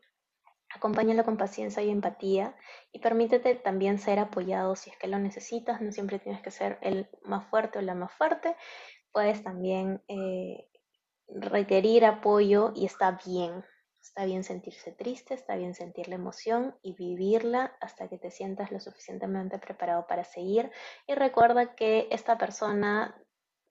[0.73, 2.55] Acompáñalo con paciencia y empatía
[2.93, 5.81] y permítete también ser apoyado si es que lo necesitas.
[5.81, 8.55] No siempre tienes que ser el más fuerte o la más fuerte.
[9.11, 10.69] Puedes también eh,
[11.27, 13.65] requerir apoyo y está bien.
[14.05, 18.71] Está bien sentirse triste, está bien sentir la emoción y vivirla hasta que te sientas
[18.71, 20.71] lo suficientemente preparado para seguir.
[21.07, 23.19] Y recuerda que esta persona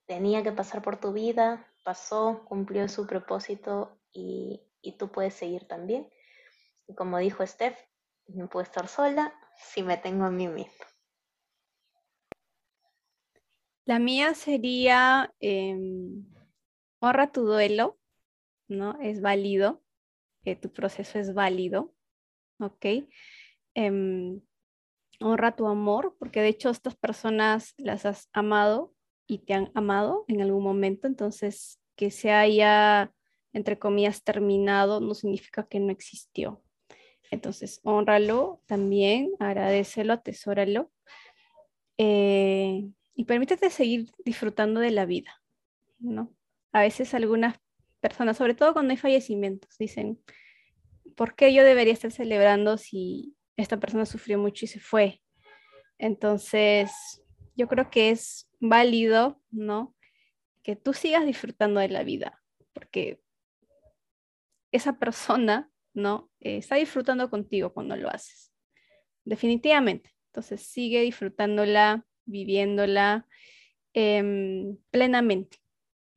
[0.07, 5.69] tenía que pasar por tu vida, pasó, cumplió su propósito y, y tú puedes seguir
[5.69, 6.11] también.
[6.89, 7.79] Y como dijo Steph,
[8.27, 10.85] no puedo estar sola si me tengo a mí misma.
[13.85, 16.27] La mía sería em,
[16.99, 18.01] honra tu duelo,
[18.67, 18.99] ¿no?
[19.01, 19.85] Es válido
[20.61, 21.95] tu proceso es válido,
[22.59, 22.87] ¿ok?
[23.75, 24.41] Em,
[25.21, 28.93] honra tu amor, porque de hecho estas personas las has amado
[29.27, 33.13] y te han amado en algún momento, entonces que se haya,
[33.53, 36.63] entre comillas, terminado no significa que no existió.
[37.31, 40.91] Entonces, honralo también, agradecelo, atesóralo
[41.99, 45.43] eh, y permítete seguir disfrutando de la vida,
[45.99, 46.35] ¿no?
[46.73, 47.57] A veces algunas
[48.05, 50.23] personas, sobre todo cuando hay fallecimientos, dicen,
[51.17, 55.23] ¿por qué yo debería estar celebrando si esta persona sufrió mucho y se fue?
[55.97, 56.93] Entonces,
[57.57, 59.97] yo creo que es válido, ¿no?
[60.63, 62.43] Que tú sigas disfrutando de la vida,
[62.75, 63.23] porque
[64.71, 66.31] esa persona, ¿no?
[66.41, 68.53] Eh, está disfrutando contigo cuando lo haces.
[69.25, 70.11] Definitivamente.
[70.27, 73.27] Entonces, sigue disfrutándola, viviéndola
[73.95, 75.64] em, plenamente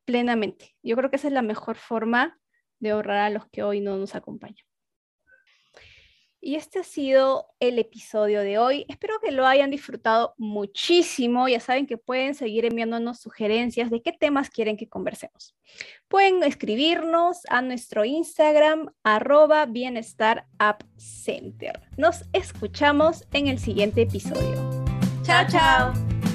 [0.08, 0.76] plenamente.
[0.82, 2.40] Yo creo que esa es la mejor forma
[2.80, 4.66] de honrar a los que hoy no nos acompañan.
[6.40, 8.86] Y este ha sido el episodio de hoy.
[8.88, 11.50] Espero que lo hayan disfrutado muchísimo.
[11.50, 15.56] Ya saben que pueden seguir enviándonos sugerencias de qué temas quieren que conversemos.
[16.08, 19.68] Pueden escribirnos a nuestro Instagram arroba.
[21.98, 24.86] Nos escuchamos en el siguiente episodio.
[25.24, 26.27] Chao, chao.